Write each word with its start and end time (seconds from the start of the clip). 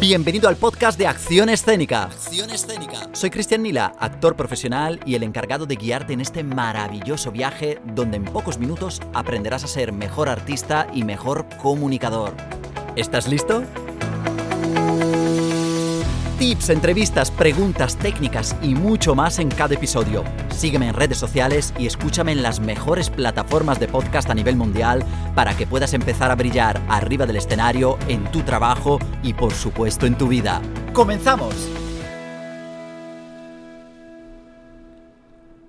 Bienvenido 0.00 0.48
al 0.48 0.54
podcast 0.54 0.96
de 0.96 1.08
Acción 1.08 1.48
Escénica. 1.48 2.04
Acción 2.04 2.50
Escénica. 2.50 3.10
Soy 3.14 3.30
Cristian 3.30 3.64
Nila, 3.64 3.94
actor 3.98 4.36
profesional 4.36 5.00
y 5.04 5.16
el 5.16 5.24
encargado 5.24 5.66
de 5.66 5.74
guiarte 5.74 6.12
en 6.12 6.20
este 6.20 6.44
maravilloso 6.44 7.32
viaje 7.32 7.80
donde 7.84 8.18
en 8.18 8.24
pocos 8.24 8.58
minutos 8.58 9.02
aprenderás 9.12 9.64
a 9.64 9.66
ser 9.66 9.92
mejor 9.92 10.28
artista 10.28 10.86
y 10.94 11.02
mejor 11.02 11.46
comunicador. 11.60 12.32
¿Estás 12.94 13.26
listo? 13.26 13.64
Tips, 16.38 16.70
entrevistas, 16.70 17.32
preguntas, 17.32 17.96
técnicas 17.96 18.54
y 18.62 18.76
mucho 18.76 19.16
más 19.16 19.40
en 19.40 19.48
cada 19.48 19.74
episodio. 19.74 20.22
Sígueme 20.50 20.86
en 20.86 20.94
redes 20.94 21.18
sociales 21.18 21.74
y 21.76 21.88
escúchame 21.88 22.30
en 22.30 22.44
las 22.44 22.60
mejores 22.60 23.10
plataformas 23.10 23.80
de 23.80 23.88
podcast 23.88 24.30
a 24.30 24.34
nivel 24.34 24.54
mundial 24.54 25.04
para 25.34 25.56
que 25.56 25.66
puedas 25.66 25.94
empezar 25.94 26.30
a 26.30 26.36
brillar 26.36 26.80
arriba 26.88 27.26
del 27.26 27.38
escenario, 27.38 27.98
en 28.06 28.30
tu 28.30 28.42
trabajo 28.42 29.00
y 29.24 29.32
por 29.32 29.52
supuesto 29.52 30.06
en 30.06 30.16
tu 30.16 30.28
vida. 30.28 30.62
¡Comenzamos! 30.92 31.54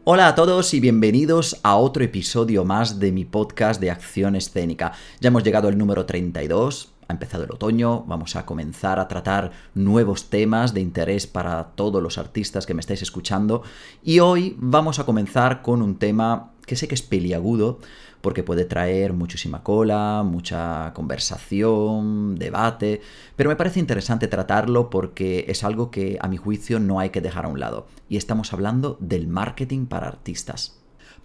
Hola 0.04 0.28
a 0.28 0.36
todos 0.36 0.72
y 0.76 0.80
bienvenidos 0.80 1.60
a 1.64 1.78
otro 1.78 2.04
episodio 2.04 2.64
más 2.64 3.00
de 3.00 3.12
mi 3.12 3.26
podcast 3.26 3.82
de 3.82 3.90
acción 3.90 4.36
escénica. 4.36 4.92
Ya 5.20 5.30
hemos 5.30 5.44
llegado 5.44 5.68
al 5.68 5.80
número 5.80 6.06
32 6.06 6.94
ha 7.10 7.14
empezado 7.14 7.44
el 7.44 7.52
otoño, 7.52 8.04
vamos 8.04 8.36
a 8.36 8.46
comenzar 8.46 9.00
a 9.00 9.08
tratar 9.08 9.52
nuevos 9.74 10.30
temas 10.30 10.76
de 10.76 10.82
interés 10.82 11.26
para 11.26 11.72
todos 11.76 12.04
los 12.04 12.20
artistas 12.20 12.68
que 12.68 12.76
me 12.76 12.82
estáis 12.82 13.02
escuchando 13.02 13.64
y 14.04 14.20
hoy 14.20 14.56
vamos 14.60 15.00
a 15.00 15.06
comenzar 15.06 15.64
con 15.64 15.82
un 15.82 15.98
tema 15.98 16.52
que 16.68 16.76
sé 16.76 16.88
que 16.88 16.94
es 16.94 17.02
peliagudo 17.02 17.80
porque 18.22 18.44
puede 18.44 18.64
traer 18.64 19.14
muchísima 19.14 19.64
cola, 19.64 20.22
mucha 20.24 20.94
conversación, 20.94 22.36
debate, 22.36 23.02
pero 23.36 23.50
me 23.50 23.56
parece 23.56 23.80
interesante 23.80 24.28
tratarlo 24.28 24.92
porque 24.92 25.46
es 25.48 25.64
algo 25.64 25.90
que 25.90 26.20
a 26.22 26.28
mi 26.28 26.38
juicio 26.38 26.80
no 26.80 27.00
hay 27.00 27.10
que 27.10 27.22
dejar 27.22 27.46
a 27.46 27.48
un 27.48 27.60
lado 27.60 27.88
y 28.08 28.18
estamos 28.18 28.54
hablando 28.54 28.98
del 29.00 29.28
marketing 29.28 29.88
para 29.88 30.08
artistas. 30.08 30.79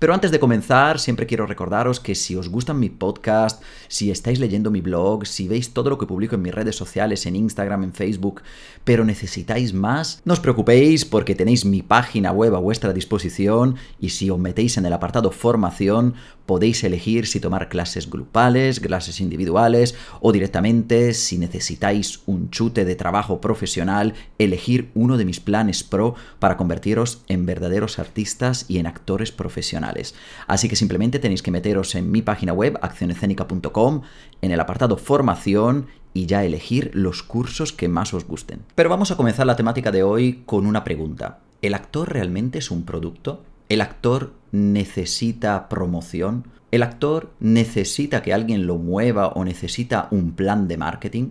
Pero 0.05 0.13
antes 0.13 0.31
de 0.31 0.39
comenzar, 0.39 1.01
siempre 1.01 1.27
quiero 1.27 1.47
recordaros 1.47 1.99
que 1.99 2.15
si 2.15 2.37
os 2.37 2.51
gustan 2.51 2.79
mi 2.79 2.91
podcast, 2.91 3.63
si 3.89 4.11
estáis 4.11 4.39
leyendo 4.39 4.71
mi 4.71 4.83
blog, 4.83 5.27
si 5.27 5.49
veis 5.49 5.73
todo 5.73 5.89
lo 5.89 5.97
que 5.97 6.05
publico 6.05 6.35
en 6.35 6.43
mis 6.43 6.55
redes 6.55 6.77
sociales, 6.77 7.25
en 7.25 7.37
Instagram, 7.37 7.85
en 7.85 7.95
Facebook, 7.95 8.43
pero 8.85 9.07
necesitáis 9.07 9.73
más, 9.73 10.21
no 10.27 10.35
os 10.35 10.41
preocupéis 10.41 11.07
porque 11.07 11.35
tenéis 11.35 11.65
mi 11.65 11.81
página 11.81 12.33
web 12.33 12.55
a 12.55 12.59
vuestra 12.59 12.93
disposición 12.93 13.77
y 13.99 14.11
si 14.11 14.29
os 14.29 14.39
metéis 14.39 14.77
en 14.77 14.85
el 14.85 14.93
apartado 14.93 15.31
formación, 15.31 16.17
podéis 16.47 16.85
elegir 16.85 17.27
si 17.27 17.41
tomar 17.41 17.69
clases 17.69 18.11
grupales, 18.11 18.81
clases 18.81 19.21
individuales 19.21 19.95
o 20.21 20.33
directamente, 20.33 21.15
si 21.15 21.39
necesitáis 21.39 22.21
un 22.27 22.51
chute 22.51 22.85
de 22.85 22.97
trabajo 22.97 23.41
profesional, 23.41 24.15
elegir 24.39 24.91
uno 24.95 25.17
de 25.17 25.25
mis 25.25 25.41
planes 25.41 25.83
pro 25.83 26.15
para 26.39 26.57
convertiros 26.57 27.23
en 27.29 27.47
verdaderos 27.47 27.99
artistas 27.99 28.67
y 28.69 28.79
en 28.79 28.87
actores 28.87 29.33
profesionales. 29.33 30.15
Así 30.47 30.69
que 30.69 30.77
simplemente 30.77 31.19
tenéis 31.19 31.43
que 31.43 31.51
meteros 31.51 31.95
en 31.95 32.11
mi 32.11 32.23
página 32.23 32.53
web, 32.53 32.79
accionescénica.com, 32.83 34.03
en 34.43 34.51
el 34.51 34.61
apartado 34.61 34.97
formación 34.97 35.87
y 36.13 36.27
ya 36.27 36.45
elegir 36.45 36.91
los 36.95 37.23
cursos 37.23 37.73
que 37.73 37.89
más 37.89 38.15
os 38.15 38.27
gusten. 38.27 38.61
Pero 38.75 38.89
vamos 38.89 39.11
a 39.11 39.17
comenzar 39.17 39.47
la 39.47 39.57
temática 39.57 39.91
de 39.91 40.03
hoy 40.03 40.43
con 40.47 40.67
una 40.67 40.85
pregunta. 40.85 41.41
¿El 41.61 41.75
actor 41.75 42.13
realmente 42.13 42.59
es 42.59 42.71
un 42.71 42.85
producto? 42.85 43.43
¿El 43.69 43.81
actor 43.81 44.35
necesita 44.53 45.69
promoción? 45.69 46.49
¿El 46.71 46.83
actor 46.83 47.33
necesita 47.41 48.23
que 48.23 48.35
alguien 48.35 48.67
lo 48.67 48.77
mueva 48.77 49.29
o 49.29 49.45
necesita 49.45 50.09
un 50.11 50.33
plan 50.33 50.69
de 50.69 50.77
marketing? 50.77 51.31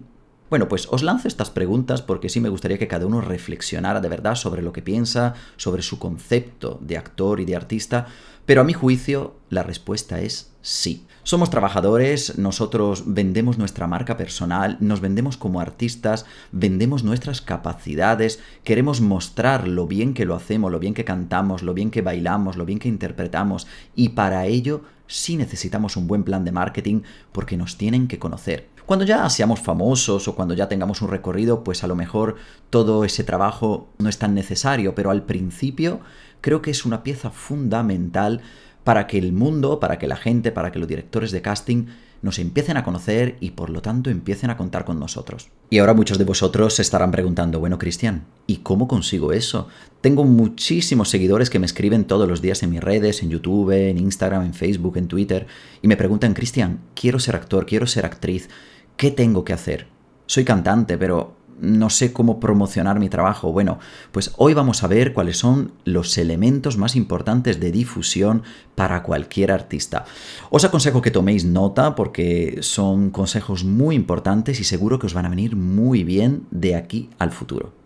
Bueno, 0.53 0.67
pues 0.67 0.87
os 0.91 1.01
lanzo 1.01 1.27
estas 1.27 1.49
preguntas 1.49 2.03
porque 2.03 2.29
sí 2.29 2.39
me 2.39 2.49
gustaría 2.49 2.77
que 2.77 2.87
cada 2.87 3.07
uno 3.07 3.21
reflexionara 3.21 4.01
de 4.01 4.07
verdad 4.07 4.35
sobre 4.35 4.61
lo 4.61 4.71
que 4.71 4.83
piensa, 4.83 5.33
sobre 5.57 5.81
su 5.81 5.97
concepto 5.97 6.77
de 6.79 6.95
actor 6.95 7.39
y 7.39 7.45
de 7.45 7.55
artista, 7.55 8.05
pero 8.45 8.61
a 8.61 8.63
mi 8.63 8.73
juicio 8.73 9.33
la 9.49 9.63
respuesta 9.63 10.21
es 10.21 10.51
sí. 10.61 11.07
Somos 11.23 11.49
trabajadores, 11.49 12.37
nosotros 12.37 13.05
vendemos 13.07 13.57
nuestra 13.57 13.87
marca 13.87 14.15
personal, 14.15 14.77
nos 14.79 15.01
vendemos 15.01 15.37
como 15.37 15.59
artistas, 15.59 16.27
vendemos 16.51 17.03
nuestras 17.03 17.41
capacidades, 17.41 18.39
queremos 18.63 19.01
mostrar 19.01 19.67
lo 19.67 19.87
bien 19.87 20.13
que 20.13 20.25
lo 20.25 20.35
hacemos, 20.35 20.71
lo 20.71 20.77
bien 20.77 20.93
que 20.93 21.03
cantamos, 21.03 21.63
lo 21.63 21.73
bien 21.73 21.89
que 21.89 22.03
bailamos, 22.03 22.57
lo 22.57 22.65
bien 22.65 22.77
que 22.77 22.89
interpretamos 22.89 23.65
y 23.95 24.09
para 24.09 24.45
ello 24.45 24.83
sí 25.07 25.35
necesitamos 25.35 25.97
un 25.97 26.05
buen 26.05 26.23
plan 26.23 26.45
de 26.45 26.51
marketing 26.51 27.01
porque 27.31 27.57
nos 27.57 27.75
tienen 27.75 28.07
que 28.07 28.19
conocer. 28.19 28.72
Cuando 28.85 29.05
ya 29.05 29.29
seamos 29.29 29.61
famosos 29.61 30.27
o 30.27 30.35
cuando 30.35 30.53
ya 30.53 30.67
tengamos 30.67 31.01
un 31.01 31.09
recorrido, 31.09 31.63
pues 31.63 31.83
a 31.83 31.87
lo 31.87 31.95
mejor 31.95 32.35
todo 32.69 33.05
ese 33.05 33.23
trabajo 33.23 33.89
no 33.97 34.09
es 34.09 34.17
tan 34.17 34.35
necesario, 34.35 34.93
pero 34.93 35.09
al 35.09 35.23
principio 35.23 36.01
creo 36.41 36.61
que 36.61 36.71
es 36.71 36.85
una 36.85 37.01
pieza 37.01 37.29
fundamental 37.29 38.41
para 38.83 39.07
que 39.07 39.17
el 39.17 39.31
mundo, 39.31 39.79
para 39.79 39.97
que 39.97 40.07
la 40.07 40.17
gente, 40.17 40.51
para 40.51 40.71
que 40.71 40.79
los 40.79 40.87
directores 40.87 41.31
de 41.31 41.41
casting 41.41 41.85
nos 42.21 42.39
empiecen 42.39 42.77
a 42.77 42.83
conocer 42.83 43.35
y 43.41 43.51
por 43.51 43.69
lo 43.69 43.81
tanto 43.81 44.09
empiecen 44.09 44.49
a 44.49 44.57
contar 44.57 44.85
con 44.85 44.99
nosotros. 44.99 45.49
Y 45.69 45.79
ahora 45.79 45.93
muchos 45.93 46.17
de 46.17 46.23
vosotros 46.23 46.75
se 46.75 46.81
estarán 46.81 47.11
preguntando, 47.11 47.59
bueno 47.59 47.77
Cristian, 47.77 48.25
¿y 48.47 48.57
cómo 48.57 48.87
consigo 48.87 49.33
eso? 49.33 49.67
Tengo 49.99 50.23
muchísimos 50.23 51.09
seguidores 51.09 51.49
que 51.49 51.59
me 51.59 51.65
escriben 51.65 52.05
todos 52.05 52.27
los 52.27 52.41
días 52.41 52.63
en 52.63 52.71
mis 52.71 52.81
redes, 52.81 53.23
en 53.23 53.29
YouTube, 53.29 53.71
en 53.71 53.97
Instagram, 53.97 54.45
en 54.45 54.53
Facebook, 54.53 54.97
en 54.97 55.07
Twitter, 55.07 55.47
y 55.81 55.87
me 55.87 55.97
preguntan, 55.97 56.33
Cristian, 56.33 56.79
quiero 56.95 57.19
ser 57.19 57.35
actor, 57.35 57.65
quiero 57.65 57.87
ser 57.87 58.05
actriz, 58.05 58.49
¿Qué 58.97 59.11
tengo 59.11 59.43
que 59.43 59.53
hacer? 59.53 59.87
Soy 60.25 60.45
cantante, 60.45 60.97
pero 60.97 61.35
no 61.59 61.89
sé 61.89 62.13
cómo 62.13 62.39
promocionar 62.39 62.99
mi 62.99 63.09
trabajo. 63.09 63.51
Bueno, 63.51 63.79
pues 64.11 64.33
hoy 64.37 64.53
vamos 64.53 64.83
a 64.83 64.87
ver 64.87 65.13
cuáles 65.13 65.37
son 65.37 65.71
los 65.85 66.17
elementos 66.17 66.77
más 66.77 66.95
importantes 66.95 67.59
de 67.59 67.71
difusión 67.71 68.43
para 68.75 69.03
cualquier 69.03 69.51
artista. 69.51 70.05
Os 70.49 70.65
aconsejo 70.65 71.01
que 71.01 71.11
toméis 71.11 71.45
nota 71.45 71.95
porque 71.95 72.59
son 72.61 73.09
consejos 73.11 73.63
muy 73.63 73.95
importantes 73.95 74.59
y 74.59 74.63
seguro 74.63 74.99
que 74.99 75.07
os 75.07 75.13
van 75.13 75.25
a 75.25 75.29
venir 75.29 75.55
muy 75.55 76.03
bien 76.03 76.43
de 76.51 76.75
aquí 76.75 77.09
al 77.17 77.31
futuro. 77.31 77.82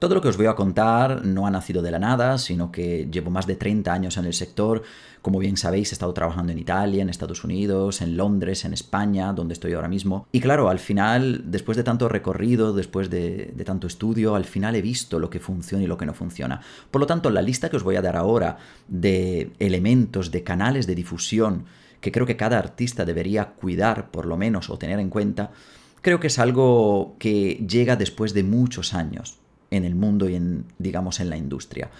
Todo 0.00 0.14
lo 0.14 0.22
que 0.22 0.28
os 0.28 0.38
voy 0.38 0.46
a 0.46 0.54
contar 0.54 1.26
no 1.26 1.46
ha 1.46 1.50
nacido 1.50 1.82
de 1.82 1.90
la 1.90 1.98
nada, 1.98 2.38
sino 2.38 2.72
que 2.72 3.06
llevo 3.12 3.30
más 3.30 3.46
de 3.46 3.54
30 3.54 3.92
años 3.92 4.16
en 4.16 4.24
el 4.24 4.32
sector. 4.32 4.82
Como 5.20 5.38
bien 5.38 5.58
sabéis, 5.58 5.92
he 5.92 5.94
estado 5.94 6.14
trabajando 6.14 6.52
en 6.52 6.58
Italia, 6.58 7.02
en 7.02 7.10
Estados 7.10 7.44
Unidos, 7.44 8.00
en 8.00 8.16
Londres, 8.16 8.64
en 8.64 8.72
España, 8.72 9.34
donde 9.34 9.52
estoy 9.52 9.74
ahora 9.74 9.88
mismo. 9.88 10.26
Y 10.32 10.40
claro, 10.40 10.70
al 10.70 10.78
final, 10.78 11.42
después 11.44 11.76
de 11.76 11.84
tanto 11.84 12.08
recorrido, 12.08 12.72
después 12.72 13.10
de, 13.10 13.52
de 13.54 13.64
tanto 13.64 13.86
estudio, 13.86 14.36
al 14.36 14.46
final 14.46 14.74
he 14.74 14.80
visto 14.80 15.18
lo 15.18 15.28
que 15.28 15.38
funciona 15.38 15.84
y 15.84 15.86
lo 15.86 15.98
que 15.98 16.06
no 16.06 16.14
funciona. 16.14 16.62
Por 16.90 17.02
lo 17.02 17.06
tanto, 17.06 17.28
la 17.28 17.42
lista 17.42 17.68
que 17.68 17.76
os 17.76 17.82
voy 17.82 17.96
a 17.96 18.02
dar 18.02 18.16
ahora 18.16 18.56
de 18.88 19.50
elementos, 19.58 20.30
de 20.30 20.42
canales 20.42 20.86
de 20.86 20.94
difusión 20.94 21.66
que 22.00 22.10
creo 22.10 22.24
que 22.24 22.38
cada 22.38 22.58
artista 22.58 23.04
debería 23.04 23.50
cuidar, 23.50 24.10
por 24.10 24.24
lo 24.24 24.38
menos, 24.38 24.70
o 24.70 24.78
tener 24.78 24.98
en 24.98 25.10
cuenta, 25.10 25.50
creo 26.00 26.20
que 26.20 26.28
es 26.28 26.38
algo 26.38 27.16
que 27.18 27.62
llega 27.68 27.96
después 27.96 28.32
de 28.32 28.44
muchos 28.44 28.94
años 28.94 29.39
en 29.70 29.84
el 29.84 29.94
mundo 29.94 30.28
y 30.28 30.34
en, 30.34 30.66
digamos, 30.78 31.20
en 31.20 31.30
la 31.30 31.36
industria. 31.36 31.90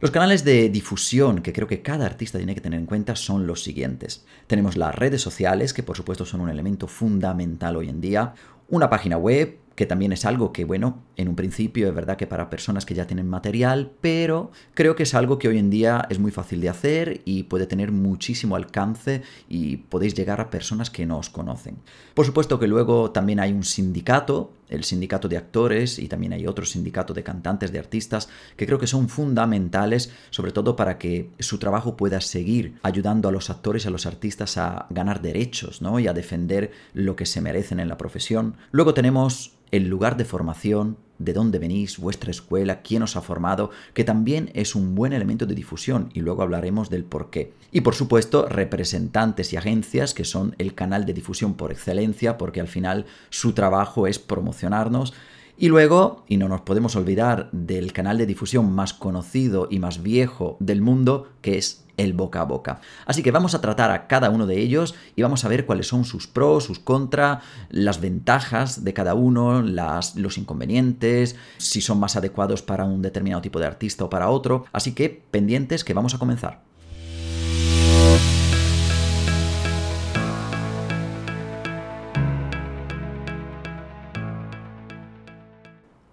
Los 0.00 0.10
canales 0.10 0.42
de 0.44 0.68
difusión 0.68 1.42
que 1.42 1.52
creo 1.52 1.68
que 1.68 1.80
cada 1.80 2.06
artista 2.06 2.36
tiene 2.36 2.56
que 2.56 2.60
tener 2.60 2.80
en 2.80 2.86
cuenta 2.86 3.14
son 3.14 3.46
los 3.46 3.62
siguientes. 3.62 4.24
Tenemos 4.48 4.76
las 4.76 4.94
redes 4.94 5.22
sociales, 5.22 5.72
que 5.72 5.84
por 5.84 5.96
supuesto 5.96 6.24
son 6.24 6.40
un 6.40 6.48
elemento 6.48 6.88
fundamental 6.88 7.76
hoy 7.76 7.88
en 7.88 8.00
día, 8.00 8.34
una 8.68 8.90
página 8.90 9.16
web, 9.16 9.58
que 9.76 9.86
también 9.86 10.12
es 10.12 10.24
algo 10.24 10.52
que, 10.52 10.64
bueno, 10.64 11.02
en 11.16 11.28
un 11.28 11.36
principio 11.36 11.88
es 11.88 11.94
verdad 11.94 12.16
que 12.16 12.26
para 12.26 12.50
personas 12.50 12.86
que 12.86 12.94
ya 12.94 13.06
tienen 13.06 13.28
material, 13.28 13.90
pero 14.00 14.50
creo 14.74 14.96
que 14.96 15.02
es 15.02 15.14
algo 15.14 15.38
que 15.38 15.48
hoy 15.48 15.58
en 15.58 15.70
día 15.70 16.06
es 16.10 16.18
muy 16.18 16.30
fácil 16.30 16.60
de 16.60 16.68
hacer 16.68 17.22
y 17.24 17.44
puede 17.44 17.66
tener 17.66 17.92
muchísimo 17.92 18.56
alcance 18.56 19.22
y 19.48 19.76
podéis 19.76 20.14
llegar 20.14 20.40
a 20.40 20.50
personas 20.50 20.90
que 20.90 21.06
no 21.06 21.18
os 21.18 21.30
conocen. 21.30 21.76
Por 22.14 22.26
supuesto 22.26 22.58
que 22.58 22.66
luego 22.66 23.10
también 23.10 23.40
hay 23.40 23.52
un 23.52 23.64
sindicato, 23.64 24.52
el 24.68 24.84
sindicato 24.84 25.28
de 25.28 25.36
actores 25.36 25.98
y 25.98 26.08
también 26.08 26.32
hay 26.32 26.46
otro 26.46 26.64
sindicato 26.64 27.12
de 27.12 27.22
cantantes, 27.22 27.72
de 27.72 27.78
artistas, 27.78 28.28
que 28.56 28.66
creo 28.66 28.78
que 28.78 28.86
son 28.86 29.08
fundamentales, 29.08 30.10
sobre 30.30 30.52
todo 30.52 30.76
para 30.76 30.98
que 30.98 31.30
su 31.38 31.58
trabajo 31.58 31.96
pueda 31.96 32.20
seguir 32.20 32.78
ayudando 32.82 33.28
a 33.28 33.32
los 33.32 33.50
actores 33.50 33.84
y 33.84 33.88
a 33.88 33.90
los 33.90 34.06
artistas 34.06 34.56
a 34.56 34.86
ganar 34.90 35.20
derechos 35.20 35.82
¿no? 35.82 36.00
y 36.00 36.06
a 36.06 36.14
defender 36.14 36.70
lo 36.94 37.16
que 37.16 37.26
se 37.26 37.40
merecen 37.40 37.80
en 37.80 37.88
la 37.88 37.98
profesión. 37.98 38.56
Luego 38.70 38.94
tenemos 38.94 39.52
el 39.72 39.88
lugar 39.88 40.16
de 40.16 40.26
formación, 40.26 40.98
de 41.24 41.32
dónde 41.32 41.58
venís, 41.58 41.98
vuestra 41.98 42.30
escuela, 42.30 42.82
quién 42.82 43.02
os 43.02 43.16
ha 43.16 43.20
formado, 43.20 43.70
que 43.94 44.04
también 44.04 44.50
es 44.54 44.74
un 44.74 44.94
buen 44.94 45.12
elemento 45.12 45.46
de 45.46 45.54
difusión 45.54 46.10
y 46.12 46.20
luego 46.20 46.42
hablaremos 46.42 46.90
del 46.90 47.04
por 47.04 47.30
qué. 47.30 47.52
Y 47.70 47.82
por 47.82 47.94
supuesto, 47.94 48.48
representantes 48.48 49.52
y 49.52 49.56
agencias 49.56 50.14
que 50.14 50.24
son 50.24 50.54
el 50.58 50.74
canal 50.74 51.06
de 51.06 51.14
difusión 51.14 51.54
por 51.54 51.72
excelencia 51.72 52.38
porque 52.38 52.60
al 52.60 52.68
final 52.68 53.06
su 53.30 53.52
trabajo 53.52 54.06
es 54.06 54.18
promocionarnos 54.18 55.14
Y 55.56 55.68
luego, 55.68 56.24
y 56.28 56.38
no 56.38 56.48
nos 56.48 56.62
podemos 56.62 56.96
olvidar 56.96 57.48
del 57.52 57.92
canal 57.92 58.18
de 58.18 58.26
difusión 58.26 58.72
más 58.72 58.94
conocido 58.94 59.68
y 59.70 59.78
más 59.78 60.02
viejo 60.02 60.56
del 60.60 60.80
mundo, 60.80 61.28
que 61.40 61.58
es 61.58 61.84
el 61.98 62.14
boca 62.14 62.40
a 62.40 62.44
boca. 62.44 62.80
Así 63.06 63.22
que 63.22 63.30
vamos 63.30 63.54
a 63.54 63.60
tratar 63.60 63.90
a 63.90 64.06
cada 64.06 64.30
uno 64.30 64.46
de 64.46 64.58
ellos 64.58 64.94
y 65.14 65.22
vamos 65.22 65.44
a 65.44 65.48
ver 65.48 65.66
cuáles 65.66 65.88
son 65.88 66.04
sus 66.04 66.26
pros, 66.26 66.64
sus 66.64 66.78
contras, 66.78 67.42
las 67.68 68.00
ventajas 68.00 68.82
de 68.82 68.94
cada 68.94 69.14
uno, 69.14 69.62
las, 69.62 70.16
los 70.16 70.38
inconvenientes, 70.38 71.36
si 71.58 71.80
son 71.80 72.00
más 72.00 72.16
adecuados 72.16 72.62
para 72.62 72.84
un 72.84 73.02
determinado 73.02 73.42
tipo 73.42 73.60
de 73.60 73.66
artista 73.66 74.04
o 74.04 74.10
para 74.10 74.30
otro. 74.30 74.64
Así 74.72 74.94
que 74.94 75.22
pendientes 75.30 75.84
que 75.84 75.94
vamos 75.94 76.14
a 76.14 76.18
comenzar. 76.18 76.71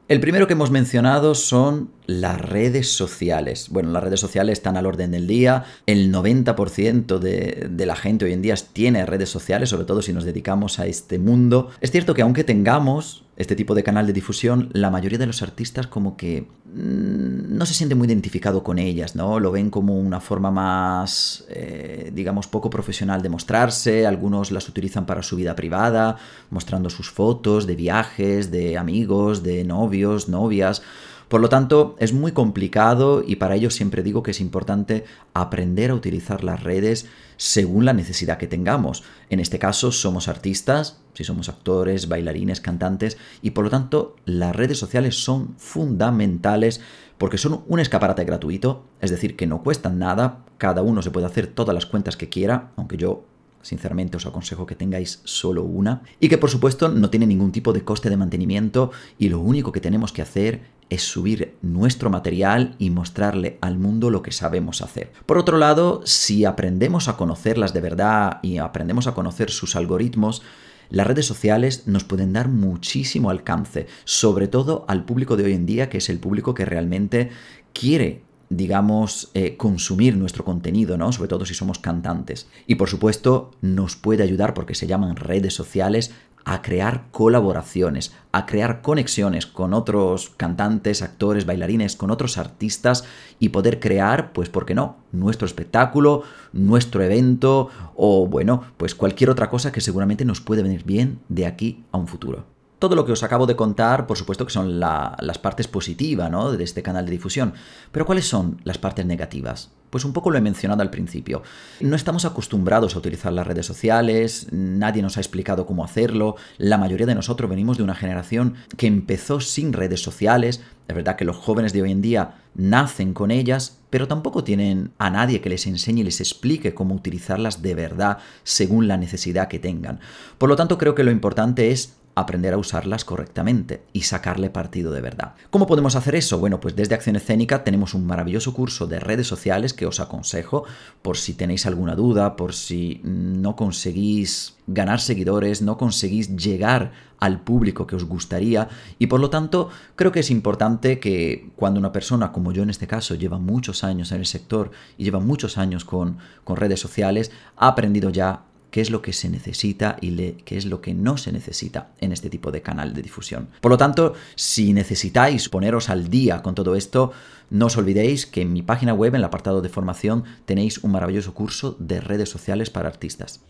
El 0.10 0.20
primero 0.20 0.48
que 0.48 0.54
hemos 0.54 0.72
mencionado 0.72 1.36
son 1.36 1.92
las 2.10 2.42
redes 2.42 2.92
sociales. 2.92 3.68
Bueno, 3.70 3.92
las 3.92 4.04
redes 4.04 4.20
sociales 4.20 4.54
están 4.54 4.78
al 4.78 4.88
orden 4.88 5.12
del 5.12 5.28
día. 5.28 5.66
El 5.86 6.12
90% 6.12 7.20
de, 7.20 7.68
de, 7.70 7.86
la 7.86 7.96
gente 7.96 8.26
hoy 8.26 8.34
en 8.34 8.42
día 8.42 8.56
tiene 8.74 9.06
redes 9.06 9.30
sociales, 9.30 9.70
sobre 9.70 9.86
todo 9.86 10.02
si 10.02 10.12
nos 10.12 10.24
dedicamos 10.24 10.80
a 10.80 10.88
este 10.88 11.20
mundo. 11.20 11.70
Es 11.82 11.92
cierto 11.92 12.16
que 12.16 12.24
aunque 12.24 12.44
tengamos 12.44 13.26
este 13.40 13.56
tipo 13.56 13.74
de 13.74 13.84
canal 13.84 14.06
de 14.06 14.12
difusión, 14.12 14.70
la 14.74 14.90
mayoría 14.90 15.18
de 15.18 15.26
los 15.26 15.42
artistas 15.42 15.88
como 15.88 16.18
que 16.18 16.42
mmm, 16.74 17.58
no 17.58 17.66
se 17.66 17.74
siente 17.74 17.96
muy 17.96 18.08
identificado 18.08 18.64
con 18.64 18.80
ellas, 18.80 19.16
¿no? 19.16 19.40
Lo 19.40 19.52
ven 19.52 19.70
como 19.70 19.98
una 19.98 20.20
forma 20.20 20.52
más, 20.52 21.46
eh, 21.48 22.12
digamos, 22.14 22.48
poco 22.48 22.70
profesional 22.70 23.22
de 23.22 23.30
mostrarse. 23.30 24.06
Algunos 24.06 24.52
las 24.52 24.68
utilizan 24.68 25.06
para 25.06 25.24
su 25.24 25.38
vida 25.38 25.56
privada, 25.56 26.18
mostrando 26.50 26.90
sus 26.90 27.12
fotos 27.12 27.66
de 27.66 27.76
viajes, 27.76 28.52
de 28.52 28.78
amigos, 28.78 29.42
de 29.42 29.64
novios, 29.64 30.28
novias. 30.28 30.82
Por 31.30 31.42
lo 31.42 31.50
tanto, 31.50 31.96
es 32.00 32.12
muy 32.12 32.32
complicado 32.32 33.24
y 33.26 33.36
para 33.36 33.56
ello 33.56 33.70
siempre 33.70 34.02
digo 34.02 34.24
que 34.24 34.32
es 34.32 34.42
importante 34.42 35.06
aprender 35.36 35.92
a 35.92 35.94
utilizar 35.94 36.44
las 36.44 36.64
redes 36.64 37.06
según 37.38 37.86
la 37.86 37.94
necesidad 37.94 38.40
que 38.40 38.48
tengamos. 38.48 39.04
En 39.30 39.40
este 39.40 39.60
caso, 39.60 39.92
somos 39.92 40.28
artistas, 40.28 41.02
si 41.14 41.24
somos 41.24 41.48
actores, 41.48 42.08
bailarines, 42.08 42.62
cantantes, 42.62 43.18
y 43.44 43.52
por 43.52 43.64
lo 43.64 43.70
tanto 43.70 44.16
las 44.26 44.56
redes 44.56 44.80
sociales 44.80 45.24
son 45.24 45.54
fundamentales 45.58 46.82
porque 47.20 47.38
son 47.38 47.62
un 47.68 47.80
escaparate 47.80 48.24
gratuito, 48.24 48.84
es 49.00 49.12
decir, 49.12 49.36
que 49.36 49.46
no 49.46 49.62
cuestan 49.62 50.00
nada, 50.00 50.46
cada 50.58 50.82
uno 50.82 51.04
se 51.04 51.12
puede 51.12 51.28
hacer 51.28 51.46
todas 51.46 51.76
las 51.76 51.86
cuentas 51.86 52.18
que 52.18 52.30
quiera, 52.30 52.72
aunque 52.76 52.98
yo 52.98 53.24
Sinceramente 53.62 54.16
os 54.16 54.26
aconsejo 54.26 54.66
que 54.66 54.76
tengáis 54.76 55.20
solo 55.26 55.64
una 55.64 56.02
y 56.22 56.30
que 56.30 56.38
por 56.38 56.50
supuesto 56.50 56.88
no 56.88 57.10
tiene 57.10 57.28
ningún 57.28 57.52
tipo 57.52 57.74
de 57.74 57.84
coste 57.84 58.10
de 58.10 58.16
mantenimiento 58.16 58.92
y 59.18 59.28
lo 59.28 59.42
único 59.42 59.74
que 59.74 59.82
tenemos 59.82 60.14
que 60.14 60.22
hacer 60.22 60.62
es 60.90 61.04
subir 61.04 61.56
nuestro 61.62 62.10
material 62.10 62.76
y 62.80 62.90
mostrarle 62.90 63.58
al 63.62 63.78
mundo 63.78 64.10
lo 64.10 64.22
que 64.22 64.32
sabemos 64.32 64.82
hacer. 64.82 65.12
Por 65.26 65.38
otro 65.38 65.58
lado, 65.58 66.02
si 66.06 66.46
aprendemos 66.46 67.08
a 67.08 67.18
conocerlas 67.18 67.74
de 67.74 67.82
verdad 67.82 68.40
y 68.42 68.58
aprendemos 68.58 69.08
a 69.08 69.14
conocer 69.14 69.52
sus 69.52 69.76
algoritmos, 69.76 70.42
las 70.90 71.06
redes 71.06 71.28
sociales 71.28 71.84
nos 71.86 72.04
pueden 72.04 72.34
dar 72.34 72.48
muchísimo 72.48 73.30
alcance, 73.30 73.86
sobre 74.06 74.48
todo 74.48 74.86
al 74.88 75.06
público 75.06 75.38
de 75.38 75.44
hoy 75.44 75.54
en 75.54 75.68
día, 75.68 75.90
que 75.90 76.00
es 76.00 76.10
el 76.10 76.20
público 76.20 76.56
que 76.56 76.66
realmente 76.66 77.30
quiere 77.74 78.24
digamos, 78.50 79.30
eh, 79.36 79.58
consumir 79.58 80.18
nuestro 80.18 80.44
contenido, 80.44 80.98
¿no? 80.98 81.12
Sobre 81.12 81.30
todo 81.30 81.46
si 81.46 81.54
somos 81.54 81.78
cantantes. 81.78 82.48
Y 82.66 82.76
por 82.76 82.90
supuesto, 82.90 83.52
nos 83.62 83.96
puede 83.96 84.24
ayudar, 84.24 84.56
porque 84.56 84.74
se 84.74 84.88
llaman 84.88 85.16
redes 85.16 85.54
sociales, 85.54 86.12
a 86.50 86.64
crear 86.64 87.04
colaboraciones, 87.12 88.12
a 88.32 88.48
crear 88.48 88.82
conexiones 88.82 89.46
con 89.46 89.72
otros 89.72 90.32
cantantes, 90.36 91.04
actores, 91.04 91.46
bailarines, 91.46 91.96
con 91.96 92.10
otros 92.10 92.40
artistas 92.40 93.04
y 93.38 93.50
poder 93.50 93.80
crear, 93.80 94.34
pues, 94.34 94.50
¿por 94.50 94.66
qué 94.66 94.74
no? 94.74 94.98
Nuestro 95.12 95.46
espectáculo, 95.46 96.24
nuestro 96.52 97.04
evento 97.04 97.70
o, 97.96 98.26
bueno, 98.26 98.64
pues 98.78 98.96
cualquier 98.96 99.30
otra 99.30 99.52
cosa 99.52 99.72
que 99.72 99.80
seguramente 99.80 100.26
nos 100.26 100.42
puede 100.42 100.64
venir 100.64 100.84
bien 100.86 101.20
de 101.30 101.46
aquí 101.46 101.84
a 101.92 102.00
un 102.00 102.08
futuro. 102.08 102.46
Todo 102.80 102.96
lo 102.96 103.06
que 103.06 103.12
os 103.12 103.24
acabo 103.24 103.46
de 103.46 103.56
contar, 103.56 104.08
por 104.08 104.18
supuesto 104.18 104.46
que 104.46 104.54
son 104.54 104.80
la, 104.80 105.16
las 105.20 105.38
partes 105.38 105.68
positivas 105.68 106.10
de 106.58 106.64
este 106.64 106.82
canal 106.82 107.06
de 107.06 107.12
difusión. 107.12 107.54
Pero 107.92 108.06
¿cuáles 108.06 108.28
son 108.28 108.62
las 108.64 108.78
partes 108.78 109.06
negativas? 109.06 109.70
Pues 109.90 110.06
un 110.06 110.14
poco 110.14 110.32
lo 110.32 110.38
he 110.38 110.42
mencionado 110.42 110.82
al 110.82 110.92
principio. 110.92 111.42
No 111.80 111.96
estamos 111.96 112.26
acostumbrados 112.26 112.96
a 112.96 113.00
utilizar 113.00 113.34
las 113.34 113.48
redes 113.48 113.66
sociales, 113.66 114.48
nadie 114.52 115.02
nos 115.02 115.18
ha 115.18 115.20
explicado 115.20 115.66
cómo 115.66 115.84
hacerlo, 115.84 116.36
la 116.58 116.78
mayoría 116.78 117.08
de 117.08 117.16
nosotros 117.16 117.50
venimos 117.50 117.78
de 117.78 117.84
una 117.84 117.96
generación 117.96 118.56
que 118.78 118.88
empezó 118.88 119.40
sin 119.40 119.74
redes 119.74 120.02
sociales, 120.02 120.62
es 120.88 120.96
verdad 120.96 121.16
que 121.16 121.26
los 121.26 121.38
jóvenes 121.38 121.74
de 121.74 121.82
hoy 121.82 121.92
en 121.92 122.02
día 122.02 122.36
nacen 122.56 123.14
con 123.14 123.30
ellas, 123.30 123.80
pero 123.90 124.08
tampoco 124.08 124.44
tienen 124.44 124.92
a 124.98 125.10
nadie 125.10 125.42
que 125.42 125.50
les 125.50 125.68
enseñe 125.68 126.00
y 126.00 126.04
les 126.04 126.20
explique 126.20 126.74
cómo 126.74 126.96
utilizarlas 126.96 127.62
de 127.62 127.76
verdad 127.76 128.18
según 128.44 128.88
la 128.88 128.98
necesidad 128.98 129.48
que 129.48 129.60
tengan. 129.60 130.00
Por 130.38 130.50
lo 130.50 130.56
tanto, 130.56 130.78
creo 130.78 130.96
que 130.96 131.04
lo 131.04 131.12
importante 131.12 131.72
es 131.72 131.99
aprender 132.20 132.54
a 132.54 132.58
usarlas 132.58 133.06
correctamente 133.06 133.84
y 133.94 134.02
sacarle 134.02 134.50
partido 134.50 134.92
de 134.92 135.02
verdad. 135.02 135.36
¿Cómo 135.50 135.68
podemos 135.68 135.96
hacer 135.96 136.16
eso? 136.16 136.40
Bueno, 136.40 136.60
pues 136.60 136.76
desde 136.76 136.96
Acción 136.96 137.16
Escénica 137.16 137.64
tenemos 137.64 137.94
un 137.94 138.06
maravilloso 138.06 138.54
curso 138.54 138.88
de 138.88 139.00
redes 139.00 139.28
sociales 139.28 139.74
que 139.74 139.86
os 139.86 140.00
aconsejo 140.00 140.64
por 141.02 141.18
si 141.18 141.34
tenéis 141.34 141.66
alguna 141.66 141.96
duda, 141.96 142.36
por 142.36 142.54
si 142.54 143.02
no 143.04 143.56
conseguís 143.56 144.56
ganar 144.68 145.00
seguidores, 145.00 145.62
no 145.62 145.78
conseguís 145.78 146.36
llegar 146.36 146.92
al 147.20 147.42
público 147.42 147.86
que 147.86 147.96
os 147.96 148.06
gustaría 148.06 148.70
y 148.98 149.08
por 149.08 149.20
lo 149.20 149.30
tanto 149.30 149.70
creo 149.96 150.12
que 150.12 150.22
es 150.22 150.32
importante 150.32 151.00
que 151.00 151.50
cuando 151.56 151.80
una 151.80 151.92
persona 151.92 152.32
como 152.32 152.52
yo 152.52 152.64
en 152.64 152.70
este 152.70 152.88
caso 152.88 153.16
lleva 153.16 153.40
muchos 153.40 153.84
años 153.84 154.12
en 154.12 154.20
el 154.20 154.26
sector 154.26 154.72
y 154.98 155.04
lleva 155.04 155.20
muchos 155.20 155.58
años 155.58 155.86
con, 155.86 156.18
con 156.44 156.56
redes 156.56 156.80
sociales, 156.80 157.32
ha 157.58 157.68
aprendido 157.68 158.10
ya 158.10 158.44
qué 158.72 158.82
es 158.82 158.90
lo 158.90 159.02
que 159.02 159.14
se 159.14 159.30
necesita 159.30 159.98
y 160.02 160.16
qué 160.46 160.58
es 160.58 160.66
lo 160.66 160.82
que 160.82 160.94
no 160.94 161.18
se 161.18 161.32
necesita 161.32 161.90
en 162.00 162.12
este 162.12 162.30
tipo 162.30 162.52
de 162.52 162.62
canal 162.62 162.94
de 162.94 163.02
difusión. 163.02 163.50
Por 163.62 163.72
lo 163.72 163.78
tanto, 163.78 164.14
si 164.36 164.74
necesitáis 164.74 165.50
poneros 165.50 165.90
al 165.90 166.10
día 166.10 166.42
con 166.42 166.56
todo 166.56 166.76
esto, 166.76 167.12
no 167.50 167.66
os 167.68 167.78
olvidéis 167.78 168.26
que 168.26 168.42
en 168.42 168.54
mi 168.54 168.62
página 168.62 168.94
web, 168.94 169.14
en 169.14 169.22
el 169.22 169.24
apartado 169.24 169.62
de 169.62 169.70
formación, 169.70 170.24
tenéis 170.46 170.80
un 170.80 170.92
maravilloso 170.92 171.34
curso 171.34 171.76
de 171.80 172.00
redes 172.00 172.30
sociales 172.30 172.70
para 172.70 172.90
artistas. 172.90 173.42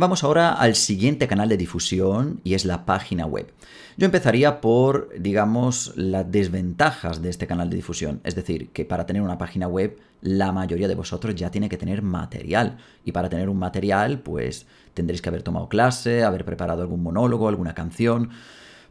Vamos 0.00 0.24
ahora 0.24 0.54
al 0.54 0.76
siguiente 0.76 1.28
canal 1.28 1.50
de 1.50 1.58
difusión 1.58 2.40
y 2.42 2.54
es 2.54 2.64
la 2.64 2.86
página 2.86 3.26
web. 3.26 3.52
Yo 3.98 4.06
empezaría 4.06 4.62
por, 4.62 5.10
digamos, 5.18 5.92
las 5.94 6.32
desventajas 6.32 7.20
de 7.20 7.28
este 7.28 7.46
canal 7.46 7.68
de 7.68 7.76
difusión. 7.76 8.22
Es 8.24 8.34
decir, 8.34 8.70
que 8.70 8.86
para 8.86 9.04
tener 9.04 9.20
una 9.20 9.36
página 9.36 9.68
web, 9.68 9.98
la 10.22 10.52
mayoría 10.52 10.88
de 10.88 10.94
vosotros 10.94 11.34
ya 11.34 11.50
tiene 11.50 11.68
que 11.68 11.76
tener 11.76 12.00
material. 12.00 12.78
Y 13.04 13.12
para 13.12 13.28
tener 13.28 13.50
un 13.50 13.58
material, 13.58 14.20
pues 14.20 14.66
tendréis 14.94 15.20
que 15.20 15.28
haber 15.28 15.42
tomado 15.42 15.68
clase, 15.68 16.24
haber 16.24 16.46
preparado 16.46 16.80
algún 16.80 17.02
monólogo, 17.02 17.46
alguna 17.46 17.74
canción. 17.74 18.30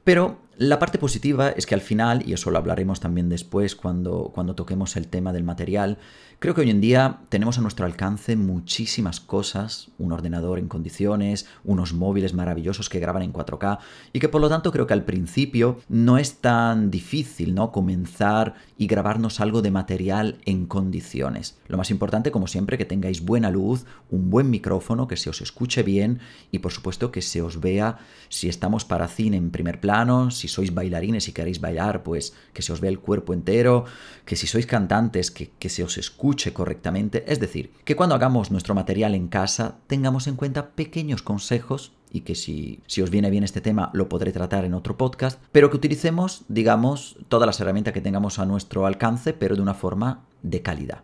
Pero 0.03 0.37
la 0.59 0.77
parte 0.77 0.97
positiva 0.97 1.51
es 1.51 1.65
que 1.65 1.73
al 1.73 1.79
final, 1.79 2.27
y 2.27 2.33
eso 2.33 2.51
lo 2.51 2.57
hablaremos 2.57 2.99
también 2.99 3.29
después 3.29 3.77
cuando, 3.77 4.29
cuando 4.35 4.55
toquemos 4.55 4.97
el 4.97 5.07
tema 5.07 5.31
del 5.31 5.45
material, 5.45 5.99
creo 6.39 6.53
que 6.53 6.59
hoy 6.59 6.69
en 6.69 6.81
día 6.81 7.19
tenemos 7.29 7.57
a 7.57 7.61
nuestro 7.61 7.85
alcance 7.85 8.35
muchísimas 8.35 9.21
cosas, 9.21 9.87
un 9.97 10.11
ordenador 10.11 10.59
en 10.59 10.67
condiciones, 10.67 11.47
unos 11.63 11.93
móviles 11.93 12.33
maravillosos 12.33 12.89
que 12.89 12.99
graban 12.99 13.23
en 13.23 13.31
4K, 13.31 13.79
y 14.11 14.19
que 14.19 14.27
por 14.27 14.41
lo 14.41 14.49
tanto 14.49 14.73
creo 14.73 14.85
que 14.85 14.91
al 14.91 15.05
principio 15.05 15.79
no 15.87 16.17
es 16.17 16.41
tan 16.41 16.91
difícil 16.91 17.55
¿no? 17.55 17.71
comenzar 17.71 18.55
y 18.77 18.87
grabarnos 18.87 19.39
algo 19.39 19.61
de 19.61 19.71
material 19.71 20.39
en 20.43 20.65
condiciones. 20.65 21.57
Lo 21.69 21.77
más 21.77 21.89
importante, 21.89 22.31
como 22.31 22.47
siempre, 22.47 22.77
que 22.77 22.83
tengáis 22.83 23.23
buena 23.23 23.49
luz, 23.49 23.85
un 24.09 24.29
buen 24.29 24.49
micrófono, 24.49 25.07
que 25.07 25.15
se 25.15 25.29
os 25.29 25.39
escuche 25.39 25.83
bien 25.83 26.19
y 26.51 26.59
por 26.59 26.73
supuesto 26.73 27.13
que 27.13 27.21
se 27.21 27.41
os 27.41 27.61
vea 27.61 27.99
si 28.27 28.49
estamos 28.49 28.83
para 28.83 29.07
cine 29.07 29.37
en 29.37 29.51
primer 29.51 29.79
plano, 29.79 30.31
si 30.31 30.48
sois 30.49 30.73
bailarines 30.73 31.27
y 31.27 31.31
queréis 31.31 31.61
bailar, 31.61 32.03
pues 32.03 32.33
que 32.53 32.61
se 32.61 32.73
os 32.73 32.81
vea 32.81 32.91
el 32.91 32.99
cuerpo 32.99 33.33
entero, 33.33 33.85
que 34.25 34.35
si 34.35 34.47
sois 34.47 34.65
cantantes, 34.65 35.31
que, 35.31 35.51
que 35.57 35.69
se 35.69 35.83
os 35.83 35.97
escuche 35.97 36.51
correctamente. 36.51 37.23
Es 37.27 37.39
decir, 37.39 37.71
que 37.85 37.95
cuando 37.95 38.15
hagamos 38.15 38.51
nuestro 38.51 38.75
material 38.75 39.15
en 39.15 39.29
casa 39.29 39.77
tengamos 39.87 40.27
en 40.27 40.35
cuenta 40.35 40.71
pequeños 40.71 41.21
consejos 41.21 41.93
y 42.11 42.21
que 42.21 42.35
si, 42.35 42.81
si, 42.87 43.01
os 43.01 43.09
viene 43.09 43.29
bien 43.29 43.43
este 43.43 43.61
tema 43.61 43.91
lo 43.93 44.09
podré 44.09 44.31
tratar 44.31 44.65
en 44.65 44.73
otro 44.73 44.97
podcast, 44.97 45.41
pero 45.51 45.69
que 45.69 45.77
utilicemos, 45.77 46.43
digamos, 46.47 47.17
todas 47.27 47.45
las 47.45 47.59
herramientas 47.59 47.93
que 47.93 48.01
tengamos 48.01 48.39
a 48.39 48.45
nuestro 48.45 48.85
alcance, 48.85 49.33
pero 49.33 49.55
de 49.55 49.61
una 49.61 49.73
forma 49.73 50.25
de 50.41 50.61
calidad. 50.61 51.03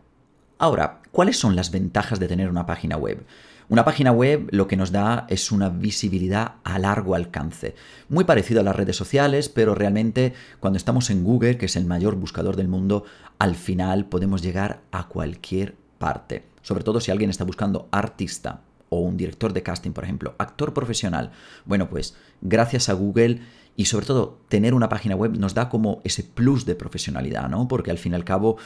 Ahora, 0.58 1.02
¿cuáles 1.12 1.38
son 1.38 1.56
las 1.56 1.72
ventajas 1.72 2.20
de 2.20 2.28
tener 2.28 2.50
una 2.50 2.66
página 2.66 2.98
web? 2.98 3.26
Una 3.68 3.84
página 3.84 4.12
web 4.12 4.48
lo 4.52 4.68
que 4.68 4.78
nos 4.78 4.92
da 4.92 5.26
es 5.28 5.52
una 5.52 5.70
visibilidad 5.70 6.56
a 6.64 6.78
largo 6.78 7.16
alcance, 7.16 7.74
muy 8.10 8.24
parecido 8.24 8.60
a 8.60 8.64
las 8.64 8.76
redes 8.76 8.96
sociales, 8.96 9.50
pero 9.50 9.74
realmente 9.74 10.34
cuando 10.60 10.78
estamos 10.78 11.10
en 11.10 11.24
Google, 11.24 11.58
que 11.58 11.66
es 11.66 11.76
el 11.76 11.86
mayor 11.86 12.16
buscador 12.16 12.58
del 12.58 12.68
mundo, 12.68 13.06
al 13.40 13.56
final 13.56 14.06
podemos 14.06 14.44
llegar 14.44 14.82
a 14.92 15.08
cualquier 15.08 15.76
parte. 15.98 16.44
sobre 16.62 16.84
todo 16.84 17.00
si 17.00 17.12
alguien 17.12 17.30
está 17.30 17.44
buscando 17.44 17.88
artista 17.92 18.62
o 18.90 19.00
un 19.00 19.18
director 19.18 19.54
de 19.54 19.64
casting, 19.64 19.92
por 19.92 20.04
ejemplo, 20.04 20.36
actor 20.38 20.74
profesional. 20.74 21.32
Bueno, 21.66 21.90
pues 21.90 22.16
gracias 22.42 22.90
a 22.90 22.94
Google 22.94 23.42
y 23.76 23.86
sobre 23.86 24.06
todo 24.06 24.40
tener 24.48 24.74
una 24.74 24.90
página 24.90 25.16
web 25.16 25.38
nos 25.38 25.54
da 25.54 25.70
como 25.70 26.02
ese 26.04 26.24
plus 26.24 26.66
de 26.66 26.76
profesionalidad, 26.76 27.50
¿no? 27.50 27.68
Porque 27.68 27.92
al 27.92 27.98
fin 27.98 28.14
y 28.14 28.16
al 28.16 28.24
cabo 28.24 28.58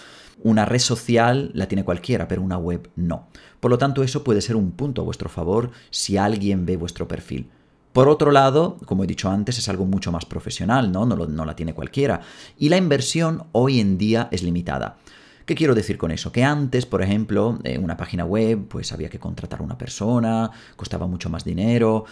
una 0.43 0.65
red 0.65 0.79
social 0.79 1.51
la 1.53 1.67
tiene 1.67 1.83
cualquiera, 1.83 2.27
pero 2.27 2.41
una 2.41 2.57
web 2.57 2.89
no. 2.95 3.27
Por 3.59 3.71
lo 3.71 3.77
tanto, 3.77 4.03
eso 4.03 4.23
puede 4.23 4.41
ser 4.41 4.55
un 4.55 4.71
punto 4.71 5.01
a 5.01 5.05
vuestro 5.05 5.29
favor 5.29 5.71
si 5.89 6.17
alguien 6.17 6.65
ve 6.65 6.77
vuestro 6.77 7.07
perfil. 7.07 7.49
Por 7.93 8.07
otro 8.07 8.31
lado, 8.31 8.77
como 8.85 9.03
he 9.03 9.07
dicho 9.07 9.29
antes, 9.29 9.57
es 9.57 9.67
algo 9.67 9.85
mucho 9.85 10.11
más 10.11 10.25
profesional, 10.25 10.91
¿no? 10.91 11.05
No, 11.05 11.45
la 11.45 11.55
tiene 11.55 11.73
cualquiera. 11.73 12.21
Y 12.57 12.69
la 12.69 12.77
inversión 12.77 13.47
hoy 13.51 13.79
en 13.79 13.97
día 13.97 14.29
es 14.31 14.43
limitada. 14.43 14.97
¿Qué 15.45 15.55
quiero 15.55 15.73
decir 15.73 15.97
con 15.97 16.11
eso? 16.11 16.31
Que 16.31 16.43
antes, 16.43 16.85
por 16.85 17.01
ejemplo, 17.01 17.57
en 17.63 17.83
una 17.83 17.97
página 17.97 18.23
web, 18.23 18.67
pues 18.67 18.93
había 18.93 19.09
que 19.09 19.17
contratar 19.17 19.61
a 19.61 19.63
una 19.63 19.77
persona, 19.79 20.51
costaba 20.75 21.07
mucho 21.07 21.31
más 21.31 21.43
dinero. 21.43 22.05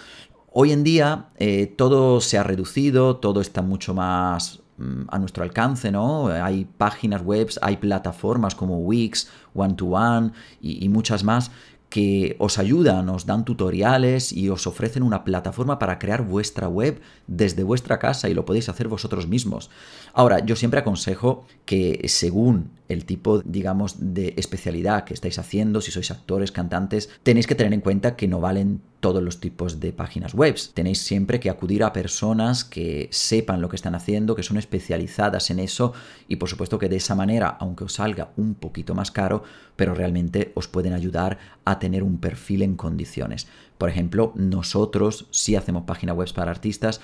Hoy 0.51 0.72
en 0.72 0.84
día 0.84 1.30
eh, 1.38 1.68
todo 1.68 2.22
se 2.22 2.38
ha 2.38 2.44
reducido, 2.44 3.18
todo 3.18 3.42
está 3.42 3.62
mucho 3.62 3.94
más 3.94 4.62
mm, 4.77 5.04
a 5.10 5.20
nuestro 5.20 5.44
alcance, 5.44 5.92
¿no? 5.92 6.27
Hay 6.27 6.66
páginas 6.66 7.22
web, 7.22 7.50
hay 7.62 7.77
plataformas 7.77 8.56
como 8.56 8.80
Wix, 8.80 9.30
One 9.54 9.75
to 9.75 9.88
One 9.88 10.32
y 10.62 10.88
muchas 10.89 11.24
más 11.24 11.51
que 11.89 12.36
os 12.39 12.58
ayudan, 12.58 13.08
os 13.10 13.25
dan 13.25 13.46
tutoriales 13.46 14.34
y 14.34 14.50
os 14.50 14.68
ofrecen 14.68 15.04
una 15.04 15.24
plataforma 15.24 15.80
para 15.80 16.00
crear 16.00 16.22
vuestra 16.22 16.68
web 16.68 17.00
desde 17.27 17.63
vuestra 17.63 17.98
casa 17.98 18.30
y 18.30 18.34
lo 18.34 18.46
podéis 18.46 18.68
hacer 18.70 18.88
vosotros 18.88 19.27
mismos. 19.27 19.70
Ahora, 20.13 20.46
yo 20.46 20.56
siempre 20.56 20.82
aconsejo 20.82 21.46
que 21.66 22.06
según 22.08 22.72
el 22.89 23.06
tipo, 23.06 23.39
digamos, 23.39 23.96
de 24.00 24.34
especialidad 24.38 25.03
que 25.03 25.13
estáis 25.13 25.39
haciendo, 25.39 25.82
si 25.82 25.91
sois 25.91 26.12
actores, 26.12 26.51
cantantes, 26.51 27.10
tenéis 27.24 27.48
que 27.48 27.56
tener 27.56 27.74
en 27.74 27.82
cuenta 27.82 28.15
que 28.15 28.27
no 28.27 28.39
valen 28.39 28.82
todos 29.00 29.22
los 29.22 29.39
tipos 29.39 29.79
de 29.79 29.94
páginas 29.94 30.34
web. 30.34 30.56
Tenéis 30.74 31.00
siempre 31.00 31.39
que 31.39 31.50
acudir 31.50 31.84
a 31.84 31.94
personas 31.94 32.63
que 32.63 33.10
sepan 33.12 33.62
lo 33.62 33.70
que 33.70 33.75
están 33.75 33.96
haciendo, 33.96 34.36
que 34.36 34.44
son 34.44 34.58
especializadas 34.58 35.50
en 35.51 35.60
eso 35.60 35.94
y 36.27 36.38
por 36.38 36.50
supuesto 36.50 36.79
que 36.79 36.89
de 36.89 36.96
esa 36.96 37.15
manera, 37.15 37.50
aunque 37.60 37.84
os 37.84 37.94
salga 37.94 38.32
un 38.38 38.56
poquito 38.56 38.96
más 38.96 39.12
caro, 39.12 39.44
pero 39.75 39.94
realmente 39.94 40.51
os 40.56 40.67
pueden 40.67 40.94
ayudar 40.94 41.38
a 41.65 41.79
tener 41.79 42.03
un 42.03 42.17
perfil 42.17 42.63
en 42.63 42.75
condiciones. 42.75 43.48
Por 43.77 43.89
ejemplo, 43.89 44.34
nosotros 44.36 45.27
sí 45.29 45.56
hacemos 45.56 45.84
páginas 45.84 46.15
web 46.15 46.34
para 46.34 46.51
artistas 46.51 47.00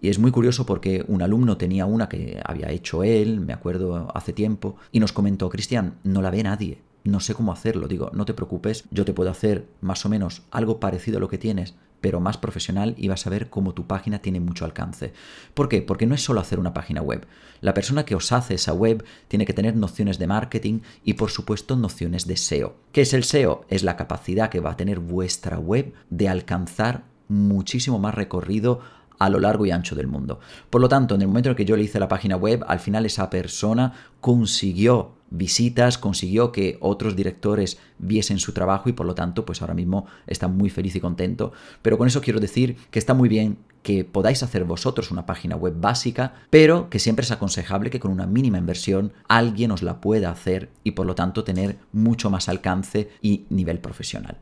y 0.00 0.08
es 0.08 0.18
muy 0.18 0.30
curioso 0.30 0.64
porque 0.66 1.04
un 1.08 1.22
alumno 1.22 1.56
tenía 1.56 1.86
una 1.86 2.08
que 2.08 2.40
había 2.44 2.70
hecho 2.70 3.02
él, 3.02 3.40
me 3.40 3.52
acuerdo 3.52 4.08
hace 4.14 4.32
tiempo, 4.32 4.76
y 4.92 5.00
nos 5.00 5.12
comentó, 5.12 5.48
Cristian, 5.48 5.94
no 6.04 6.22
la 6.22 6.30
ve 6.30 6.42
nadie, 6.42 6.82
no 7.04 7.20
sé 7.20 7.34
cómo 7.34 7.52
hacerlo. 7.52 7.88
Digo, 7.88 8.10
no 8.12 8.24
te 8.24 8.34
preocupes, 8.34 8.84
yo 8.90 9.04
te 9.04 9.12
puedo 9.12 9.30
hacer 9.30 9.66
más 9.80 10.04
o 10.06 10.08
menos 10.08 10.42
algo 10.50 10.78
parecido 10.78 11.18
a 11.18 11.20
lo 11.20 11.28
que 11.28 11.38
tienes, 11.38 11.74
pero 12.00 12.20
más 12.20 12.36
profesional 12.36 12.94
y 12.96 13.08
vas 13.08 13.26
a 13.26 13.30
ver 13.30 13.50
cómo 13.50 13.74
tu 13.74 13.86
página 13.86 14.20
tiene 14.20 14.40
mucho 14.40 14.64
alcance. 14.64 15.12
¿Por 15.54 15.68
qué? 15.68 15.82
Porque 15.82 16.06
no 16.06 16.14
es 16.14 16.22
solo 16.22 16.40
hacer 16.40 16.60
una 16.60 16.74
página 16.74 17.02
web. 17.02 17.26
La 17.60 17.74
persona 17.74 18.04
que 18.04 18.14
os 18.14 18.30
hace 18.30 18.54
esa 18.54 18.72
web 18.72 19.04
tiene 19.26 19.46
que 19.46 19.52
tener 19.52 19.74
nociones 19.74 20.18
de 20.18 20.28
marketing 20.28 20.80
y 21.04 21.14
por 21.14 21.30
supuesto 21.30 21.76
nociones 21.76 22.26
de 22.26 22.36
SEO. 22.36 22.76
¿Qué 22.92 23.00
es 23.00 23.14
el 23.14 23.24
SEO? 23.24 23.64
Es 23.68 23.82
la 23.82 23.96
capacidad 23.96 24.48
que 24.50 24.60
va 24.60 24.72
a 24.72 24.76
tener 24.76 25.00
vuestra 25.00 25.58
web 25.58 25.92
de 26.10 26.28
alcanzar 26.28 27.02
muchísimo 27.28 27.98
más 27.98 28.14
recorrido 28.14 28.80
a 29.18 29.28
lo 29.28 29.40
largo 29.40 29.66
y 29.66 29.70
ancho 29.70 29.94
del 29.94 30.06
mundo. 30.06 30.40
Por 30.70 30.80
lo 30.80 30.88
tanto, 30.88 31.14
en 31.14 31.22
el 31.22 31.28
momento 31.28 31.50
en 31.50 31.56
que 31.56 31.64
yo 31.64 31.76
le 31.76 31.84
hice 31.84 32.00
la 32.00 32.08
página 32.08 32.36
web, 32.36 32.64
al 32.68 32.80
final 32.80 33.06
esa 33.06 33.30
persona 33.30 33.92
consiguió 34.20 35.12
visitas, 35.30 35.98
consiguió 35.98 36.52
que 36.52 36.78
otros 36.80 37.14
directores 37.14 37.78
viesen 37.98 38.38
su 38.38 38.52
trabajo 38.52 38.88
y 38.88 38.92
por 38.92 39.06
lo 39.06 39.14
tanto, 39.14 39.44
pues 39.44 39.60
ahora 39.60 39.74
mismo 39.74 40.06
está 40.26 40.48
muy 40.48 40.70
feliz 40.70 40.96
y 40.96 41.00
contento. 41.00 41.52
Pero 41.82 41.98
con 41.98 42.08
eso 42.08 42.20
quiero 42.20 42.40
decir 42.40 42.76
que 42.90 42.98
está 42.98 43.14
muy 43.14 43.28
bien 43.28 43.58
que 43.82 44.04
podáis 44.04 44.42
hacer 44.42 44.64
vosotros 44.64 45.10
una 45.10 45.26
página 45.26 45.56
web 45.56 45.74
básica, 45.78 46.34
pero 46.50 46.90
que 46.90 46.98
siempre 46.98 47.24
es 47.24 47.30
aconsejable 47.30 47.90
que 47.90 48.00
con 48.00 48.10
una 48.10 48.26
mínima 48.26 48.58
inversión 48.58 49.12
alguien 49.28 49.70
os 49.70 49.82
la 49.82 50.00
pueda 50.00 50.30
hacer 50.30 50.70
y 50.84 50.92
por 50.92 51.06
lo 51.06 51.14
tanto 51.14 51.44
tener 51.44 51.78
mucho 51.92 52.30
más 52.30 52.48
alcance 52.48 53.10
y 53.22 53.46
nivel 53.50 53.78
profesional. 53.78 54.38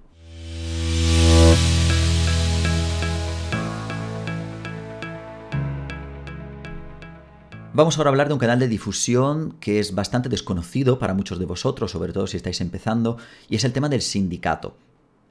Vamos 7.77 7.99
ahora 7.99 8.09
a 8.09 8.13
hablar 8.13 8.29
de 8.29 8.33
un 8.33 8.41
canal 8.41 8.59
de 8.59 8.69
difusión 8.69 9.55
que 9.61 9.81
es 9.81 9.95
bastante 9.95 10.31
desconocido 10.31 10.99
para 10.99 11.13
muchos 11.13 11.39
de 11.39 11.45
vosotros, 11.45 11.91
sobre 11.91 12.15
todo 12.15 12.27
si 12.27 12.39
estáis 12.39 12.63
empezando, 12.63 13.19
y 13.51 13.57
es 13.57 13.65
el 13.65 13.75
tema 13.75 13.91
del 13.91 14.01
sindicato, 14.01 14.79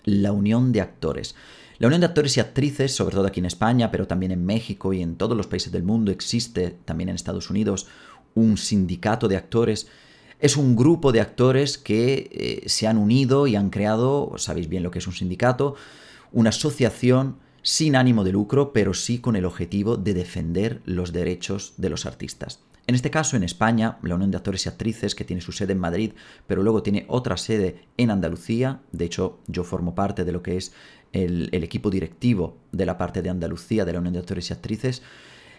la 0.04 0.32
unión 0.32 0.72
de 0.72 0.80
actores. 0.80 1.34
La 1.80 1.88
unión 1.88 2.02
de 2.02 2.06
actores 2.06 2.38
y 2.38 2.42
actrices, 2.42 2.96
sobre 2.96 3.16
todo 3.16 3.26
aquí 3.26 3.40
en 3.40 3.48
España, 3.48 3.90
pero 3.90 4.06
también 4.06 4.32
en 4.32 4.46
México 4.46 4.94
y 4.94 5.02
en 5.02 5.16
todos 5.16 5.36
los 5.36 5.48
países 5.48 5.72
del 5.72 5.82
mundo, 5.82 6.12
existe 6.12 6.78
también 6.86 7.10
en 7.10 7.16
Estados 7.16 7.50
Unidos 7.50 7.88
un 8.36 8.58
sindicato 8.58 9.28
de 9.28 9.38
actores. 9.38 9.88
Es 10.40 10.56
un 10.56 10.76
grupo 10.76 11.12
de 11.12 11.22
actores 11.22 11.80
que 11.80 12.30
eh, 12.32 12.70
se 12.70 12.86
han 12.86 13.00
unido 13.00 13.48
y 13.48 13.56
han 13.56 13.72
creado, 13.72 14.34
sabéis 14.38 14.70
bien 14.70 14.84
lo 14.84 14.92
que 14.92 15.00
es 15.00 15.08
un 15.08 15.14
sindicato, 15.14 15.74
una 16.32 16.50
asociación 16.50 17.38
sin 17.66 17.96
ánimo 17.96 18.24
de 18.24 18.32
lucro, 18.32 18.74
pero 18.74 18.94
sí 18.94 19.18
con 19.18 19.36
el 19.36 19.44
objetivo 19.44 19.98
de 19.98 20.14
defender 20.14 20.82
los 20.86 21.12
derechos 21.12 21.74
de 21.78 21.90
los 21.90 22.06
artistas. 22.06 22.60
En 22.86 22.94
este 22.94 23.10
caso, 23.10 23.36
en 23.36 23.44
España, 23.44 23.98
la 24.04 24.14
Unión 24.14 24.30
de 24.30 24.38
Actores 24.38 24.68
y 24.68 24.70
Actrices, 24.70 25.16
que 25.16 25.26
tiene 25.26 25.42
su 25.42 25.52
sede 25.52 25.74
en 25.74 25.80
Madrid, 25.80 26.12
pero 26.46 26.62
luego 26.62 26.84
tiene 26.84 27.06
otra 27.08 27.38
sede 27.38 27.88
en 27.98 28.12
Andalucía, 28.12 28.82
de 28.92 29.06
hecho 29.06 29.40
yo 29.48 29.64
formo 29.64 29.96
parte 29.96 30.24
de 30.24 30.32
lo 30.32 30.44
que 30.44 30.58
es 30.58 30.74
el, 31.12 31.50
equipo 31.54 31.90
directivo 31.90 32.56
de 32.72 32.86
la 32.86 33.00
parte 33.00 33.24
de 33.24 33.32
Andalucía 33.32 33.84
de 33.84 33.94
la 33.94 34.00
Unión 34.00 34.14
de 34.14 34.20
Actores 34.20 34.52
y 34.52 34.54
Actrices, 34.54 35.02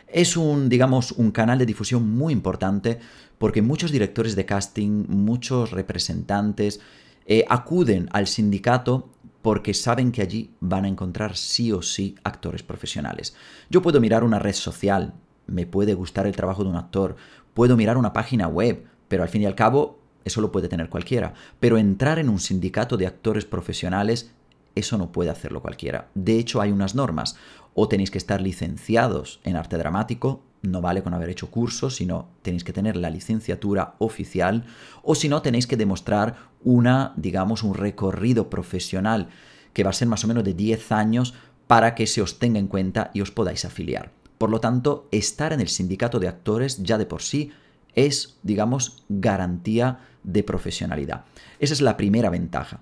es 0.06 0.36
un, 0.36 0.68
digamos, 0.68 1.10
un 1.10 1.32
canal 1.32 1.58
de 1.58 1.66
difusión 1.66 2.08
muy 2.08 2.32
importante 2.32 3.00
porque 3.38 3.62
muchos 3.62 3.90
directores 3.90 4.36
de 4.36 4.46
casting, 4.46 5.06
muchos 5.08 5.72
representantes 5.72 6.78
eh, 7.26 7.44
acuden 7.48 8.08
al 8.12 8.28
sindicato 8.28 9.10
porque 9.46 9.74
saben 9.74 10.10
que 10.10 10.22
allí 10.22 10.50
van 10.58 10.86
a 10.86 10.88
encontrar 10.88 11.36
sí 11.36 11.70
o 11.70 11.80
sí 11.80 12.16
actores 12.24 12.64
profesionales. 12.64 13.36
Yo 13.70 13.80
puedo 13.80 14.00
mirar 14.00 14.24
una 14.24 14.40
red 14.40 14.54
social, 14.54 15.14
me 15.46 15.66
puede 15.66 15.94
gustar 15.94 16.26
el 16.26 16.34
trabajo 16.34 16.64
de 16.64 16.70
un 16.70 16.74
actor, 16.74 17.14
puedo 17.54 17.76
mirar 17.76 17.96
una 17.96 18.12
página 18.12 18.48
web, 18.48 18.86
pero 19.06 19.22
al 19.22 19.28
fin 19.28 19.42
y 19.42 19.46
al 19.46 19.54
cabo 19.54 20.00
eso 20.24 20.40
lo 20.40 20.50
puede 20.50 20.66
tener 20.66 20.88
cualquiera. 20.88 21.32
Pero 21.60 21.78
entrar 21.78 22.18
en 22.18 22.28
un 22.28 22.40
sindicato 22.40 22.96
de 22.96 23.06
actores 23.06 23.44
profesionales, 23.44 24.32
eso 24.74 24.98
no 24.98 25.12
puede 25.12 25.30
hacerlo 25.30 25.62
cualquiera. 25.62 26.08
De 26.16 26.40
hecho, 26.40 26.60
hay 26.60 26.72
unas 26.72 26.96
normas. 26.96 27.36
O 27.72 27.86
tenéis 27.86 28.10
que 28.10 28.18
estar 28.18 28.40
licenciados 28.40 29.38
en 29.44 29.54
arte 29.54 29.78
dramático, 29.78 30.42
no 30.66 30.80
vale 30.80 31.02
con 31.02 31.14
haber 31.14 31.30
hecho 31.30 31.50
cursos, 31.50 31.96
sino 31.96 32.28
tenéis 32.42 32.64
que 32.64 32.72
tener 32.72 32.96
la 32.96 33.10
licenciatura 33.10 33.94
oficial 33.98 34.64
o 35.02 35.14
si 35.14 35.28
no 35.28 35.42
tenéis 35.42 35.66
que 35.66 35.76
demostrar 35.76 36.36
una, 36.62 37.12
digamos, 37.16 37.62
un 37.62 37.74
recorrido 37.74 38.50
profesional 38.50 39.28
que 39.72 39.84
va 39.84 39.90
a 39.90 39.94
ser 39.94 40.08
más 40.08 40.24
o 40.24 40.28
menos 40.28 40.44
de 40.44 40.54
10 40.54 40.92
años 40.92 41.34
para 41.66 41.94
que 41.94 42.06
se 42.06 42.22
os 42.22 42.38
tenga 42.38 42.58
en 42.58 42.68
cuenta 42.68 43.10
y 43.14 43.20
os 43.20 43.30
podáis 43.30 43.64
afiliar. 43.64 44.12
Por 44.38 44.50
lo 44.50 44.60
tanto, 44.60 45.08
estar 45.10 45.52
en 45.52 45.60
el 45.60 45.68
sindicato 45.68 46.20
de 46.20 46.28
actores 46.28 46.82
ya 46.82 46.98
de 46.98 47.06
por 47.06 47.22
sí 47.22 47.52
es, 47.94 48.38
digamos, 48.42 49.04
garantía 49.08 50.00
de 50.22 50.42
profesionalidad. 50.42 51.24
Esa 51.58 51.74
es 51.74 51.80
la 51.80 51.96
primera 51.96 52.30
ventaja. 52.30 52.80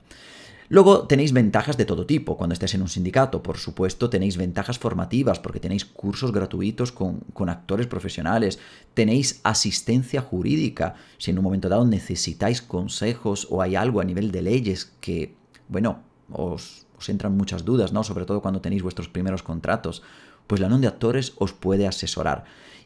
Luego 0.68 1.06
tenéis 1.06 1.32
ventajas 1.32 1.76
de 1.76 1.84
todo 1.84 2.06
tipo 2.06 2.36
cuando 2.36 2.54
estéis 2.54 2.74
en 2.74 2.82
un 2.82 2.88
sindicato. 2.88 3.42
Por 3.42 3.58
supuesto, 3.58 4.08
tenéis 4.08 4.36
ventajas 4.36 4.78
formativas 4.78 5.38
porque 5.38 5.60
tenéis 5.60 5.84
cursos 5.84 6.32
gratuitos 6.32 6.92
con, 6.92 7.24
actores 7.48 7.86
profesionales. 7.86 8.58
Tenéis 8.94 9.40
asistencia 9.44 10.22
jurídica. 10.22 10.94
Si 11.18 11.30
en 11.30 11.38
un 11.38 11.44
momento 11.44 11.68
dado 11.68 11.84
necesitáis 11.84 12.62
consejos 12.62 13.46
o 13.50 13.60
hay 13.60 13.76
algo 13.76 14.00
a 14.00 14.04
nivel 14.04 14.30
de 14.30 14.42
leyes 14.42 14.92
que, 15.00 15.34
bueno, 15.68 16.00
os, 16.30 16.86
os 16.96 17.08
entran 17.08 17.36
muchas 17.36 17.64
dudas, 17.64 17.92
¿no? 17.92 18.02
Sobre 18.02 18.24
todo 18.24 18.40
cuando 18.40 18.62
tenéis 18.62 18.82
vuestros 18.82 19.08
primeros 19.08 19.42
contratos. 19.42 20.02
Pues 20.46 20.60
la 20.60 20.66
Unión 20.66 20.80
de 20.80 20.88
Actores 20.88 21.34
os 21.38 21.52
puede 21.52 21.86
asesorar. 21.86 22.44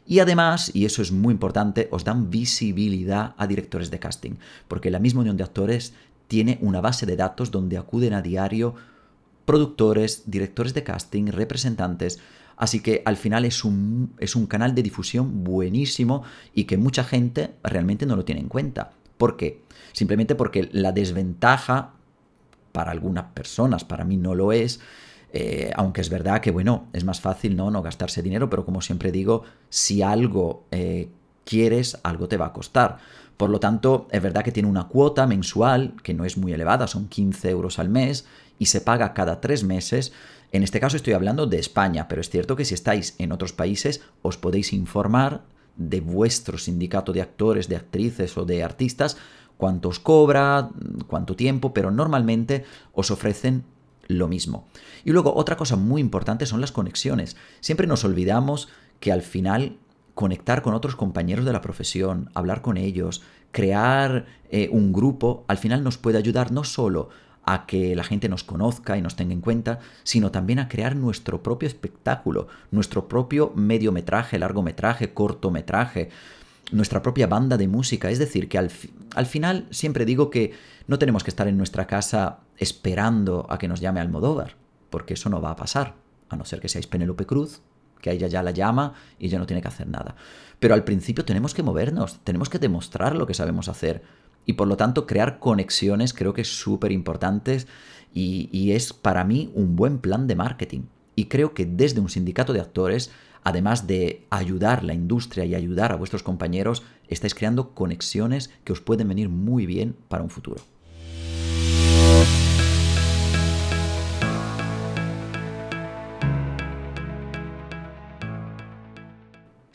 Y 0.09 0.21
además, 0.21 0.71
y 0.73 0.85
eso 0.85 1.03
es 1.03 1.11
muy 1.11 1.33
importante, 1.33 1.87
os 1.91 2.03
dan 2.03 2.31
visibilidad 2.31 3.35
a 3.37 3.45
directores 3.45 3.91
de 3.91 3.99
casting, 3.99 4.37
porque 4.67 4.89
la 4.89 4.97
misma 4.97 5.21
unión 5.21 5.37
de 5.37 5.43
actores 5.43 5.93
tiene 6.29 6.59
una 6.61 6.79
base 6.79 7.05
de 7.05 7.17
datos 7.17 7.51
donde 7.51 7.77
acuden 7.77 8.13
a 8.13 8.21
diario 8.21 8.75
productores, 9.45 10.23
directores 10.27 10.73
de 10.75 10.83
casting, 10.83 11.25
representantes. 11.25 12.19
Así 12.55 12.81
que 12.81 13.01
al 13.03 13.17
final 13.17 13.45
es 13.45 13.65
un, 13.65 14.13
es 14.19 14.35
un 14.35 14.45
canal 14.45 14.75
de 14.75 14.83
difusión 14.83 15.43
buenísimo 15.43 16.23
y 16.53 16.65
que 16.65 16.77
mucha 16.77 17.03
gente 17.03 17.55
realmente 17.63 18.05
no 18.05 18.15
lo 18.15 18.25
tiene 18.25 18.41
en 18.41 18.47
cuenta. 18.47 18.91
¿Por 19.17 19.37
qué? 19.37 19.63
Simplemente 19.91 20.35
porque 20.35 20.69
la 20.71 20.91
desventaja 20.91 21.93
para 22.71 22.91
algunas 22.91 23.31
personas, 23.33 23.83
para 23.83 24.05
mí 24.05 24.15
no 24.15 24.35
lo 24.35 24.51
es, 24.51 24.81
eh, 25.33 25.71
aunque 25.75 26.01
es 26.01 26.09
verdad 26.09 26.41
que, 26.41 26.51
bueno, 26.51 26.87
es 26.93 27.05
más 27.05 27.21
fácil 27.21 27.55
¿no? 27.55 27.71
no 27.71 27.81
gastarse 27.81 28.21
dinero, 28.21 28.51
pero 28.51 28.65
como 28.65 28.81
siempre 28.81 29.11
digo, 29.11 29.43
si 29.69 30.03
algo 30.03 30.65
eh, 30.69 31.09
quieres, 31.49 31.97
algo 32.03 32.27
te 32.27 32.37
va 32.37 32.47
a 32.47 32.53
costar. 32.53 32.99
Por 33.35 33.49
lo 33.49 33.59
tanto, 33.59 34.07
es 34.11 34.21
verdad 34.21 34.43
que 34.43 34.51
tiene 34.51 34.69
una 34.69 34.87
cuota 34.87 35.25
mensual 35.25 35.95
que 36.03 36.13
no 36.13 36.25
es 36.25 36.37
muy 36.37 36.53
elevada, 36.53 36.85
son 36.85 37.07
15 37.07 37.49
euros 37.49 37.79
al 37.79 37.89
mes 37.89 38.25
y 38.59 38.67
se 38.67 38.81
paga 38.81 39.15
cada 39.15 39.41
tres 39.41 39.63
meses. 39.63 40.13
En 40.51 40.61
este 40.61 40.79
caso 40.79 40.95
estoy 40.95 41.13
hablando 41.13 41.47
de 41.47 41.57
España, 41.57 42.07
pero 42.07 42.21
es 42.21 42.29
cierto 42.29 42.55
que 42.55 42.65
si 42.65 42.75
estáis 42.75 43.15
en 43.17 43.31
otros 43.31 43.51
países 43.51 44.01
os 44.21 44.37
podéis 44.37 44.73
informar 44.73 45.41
de 45.75 46.01
vuestro 46.01 46.59
sindicato 46.59 47.13
de 47.13 47.21
actores, 47.21 47.67
de 47.67 47.77
actrices 47.77 48.37
o 48.37 48.45
de 48.45 48.63
artistas, 48.63 49.17
cuánto 49.57 49.89
os 49.89 49.99
cobra, 49.99 50.69
cuánto 51.07 51.35
tiempo, 51.35 51.73
pero 51.73 51.89
normalmente 51.89 52.63
os 52.93 53.09
ofrecen 53.09 53.63
lo 54.07 54.27
mismo. 54.27 54.67
Y 55.03 55.11
luego 55.11 55.33
otra 55.33 55.55
cosa 55.55 55.77
muy 55.77 56.01
importante 56.01 56.45
son 56.45 56.61
las 56.61 56.71
conexiones. 56.71 57.37
Siempre 57.59 57.87
nos 57.87 58.03
olvidamos 58.03 58.67
que 58.99 59.11
al 59.11 59.21
final 59.21 59.77
conectar 60.19 60.61
con 60.61 60.73
otros 60.73 60.97
compañeros 60.97 61.45
de 61.45 61.53
la 61.53 61.61
profesión, 61.61 62.29
hablar 62.33 62.61
con 62.61 62.75
ellos, 62.75 63.21
crear 63.53 64.25
eh, 64.49 64.67
un 64.69 64.91
grupo, 64.91 65.45
al 65.47 65.57
final 65.57 65.81
nos 65.81 65.97
puede 65.97 66.17
ayudar 66.17 66.51
no 66.51 66.65
solo 66.65 67.07
a 67.45 67.65
que 67.65 67.95
la 67.95 68.03
gente 68.03 68.27
nos 68.27 68.43
conozca 68.43 68.97
y 68.97 69.01
nos 69.01 69.15
tenga 69.15 69.31
en 69.31 69.39
cuenta, 69.39 69.79
sino 70.03 70.29
también 70.29 70.59
a 70.59 70.67
crear 70.67 70.97
nuestro 70.97 71.41
propio 71.41 71.67
espectáculo, 71.67 72.49
nuestro 72.69 73.07
propio 73.07 73.53
mediometraje, 73.55 74.37
largometraje, 74.39 75.13
cortometraje, 75.13 76.09
nuestra 76.73 77.01
propia 77.01 77.27
banda 77.27 77.55
de 77.55 77.69
música. 77.69 78.11
Es 78.11 78.19
decir, 78.19 78.49
que 78.49 78.57
al, 78.57 78.69
al 79.15 79.25
final 79.25 79.67
siempre 79.69 80.03
digo 80.03 80.29
que 80.29 80.51
no 80.87 80.99
tenemos 80.99 81.23
que 81.23 81.29
estar 81.29 81.47
en 81.47 81.55
nuestra 81.55 81.87
casa 81.87 82.39
esperando 82.57 83.47
a 83.49 83.57
que 83.57 83.69
nos 83.69 83.79
llame 83.79 84.01
Almodóvar, 84.01 84.57
porque 84.89 85.13
eso 85.13 85.29
no 85.29 85.41
va 85.41 85.51
a 85.51 85.55
pasar, 85.55 85.95
a 86.27 86.35
no 86.35 86.43
ser 86.43 86.59
que 86.59 86.67
seáis 86.67 86.87
Penélope 86.87 87.25
Cruz 87.25 87.61
que 88.01 88.11
ella 88.11 88.27
ya 88.27 88.43
la 88.43 88.51
llama 88.51 88.93
y 89.17 89.29
ya 89.29 89.39
no 89.39 89.45
tiene 89.45 89.61
que 89.61 89.67
hacer 89.67 89.87
nada. 89.87 90.15
Pero 90.59 90.73
al 90.73 90.83
principio 90.83 91.25
tenemos 91.25 91.53
que 91.53 91.63
movernos, 91.63 92.19
tenemos 92.23 92.49
que 92.49 92.59
demostrar 92.59 93.15
lo 93.15 93.25
que 93.25 93.33
sabemos 93.33 93.69
hacer 93.69 94.01
y 94.45 94.53
por 94.53 94.67
lo 94.67 94.77
tanto 94.77 95.05
crear 95.05 95.39
conexiones 95.39 96.13
creo 96.13 96.33
que 96.33 96.41
es 96.41 96.59
súper 96.59 96.91
importante 96.91 97.65
y, 98.13 98.49
y 98.51 98.71
es 98.71 98.93
para 98.93 99.23
mí 99.23 99.51
un 99.53 99.75
buen 99.75 99.99
plan 99.99 100.27
de 100.27 100.35
marketing. 100.35 100.81
Y 101.15 101.25
creo 101.25 101.53
que 101.53 101.65
desde 101.65 101.99
un 101.99 102.09
sindicato 102.09 102.53
de 102.53 102.61
actores, 102.61 103.11
además 103.43 103.87
de 103.87 104.25
ayudar 104.29 104.83
la 104.83 104.93
industria 104.93 105.45
y 105.45 105.55
ayudar 105.55 105.91
a 105.91 105.97
vuestros 105.97 106.23
compañeros, 106.23 106.83
estáis 107.07 107.35
creando 107.35 107.75
conexiones 107.75 108.49
que 108.63 108.73
os 108.73 108.81
pueden 108.81 109.09
venir 109.09 109.29
muy 109.29 109.65
bien 109.65 109.95
para 110.07 110.23
un 110.23 110.29
futuro. 110.29 110.61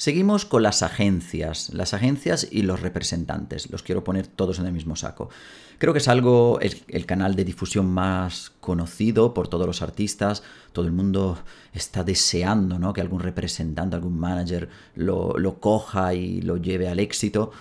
Seguimos 0.05 0.45
con 0.45 0.63
las 0.63 0.83
agencias, 0.83 1.73
las 1.73 1.95
agencias 1.95 2.47
y 2.51 2.61
los 2.61 2.83
representantes. 2.83 3.71
Los 3.71 3.83
quiero 3.83 4.05
poner 4.05 4.27
todos 4.27 4.59
en 4.59 4.67
el 4.67 4.73
mismo 4.75 4.97
saco. 4.97 5.31
Creo 5.79 5.95
que 5.95 5.99
es 5.99 6.09
algo, 6.09 6.59
el, 6.61 7.07
canal 7.07 7.37
de 7.37 7.47
difusión 7.47 7.87
más 7.87 8.53
conocido 8.61 9.33
por 9.33 9.49
todos 9.49 9.67
los 9.67 9.81
artistas. 9.81 10.43
Todo 10.75 10.85
el 10.85 10.93
mundo 10.93 11.39
está 11.73 12.05
deseando 12.05 12.79
¿no? 12.79 12.93
que 12.93 13.01
algún 13.01 13.21
representante, 13.21 13.97
algún 13.97 14.19
manager 14.19 14.69
lo, 14.95 15.39
lo 15.39 15.59
coja 15.59 16.13
y 16.13 16.43
lo 16.43 16.59
lleve 16.59 16.87
al 16.87 17.01
éxito. 17.01 17.53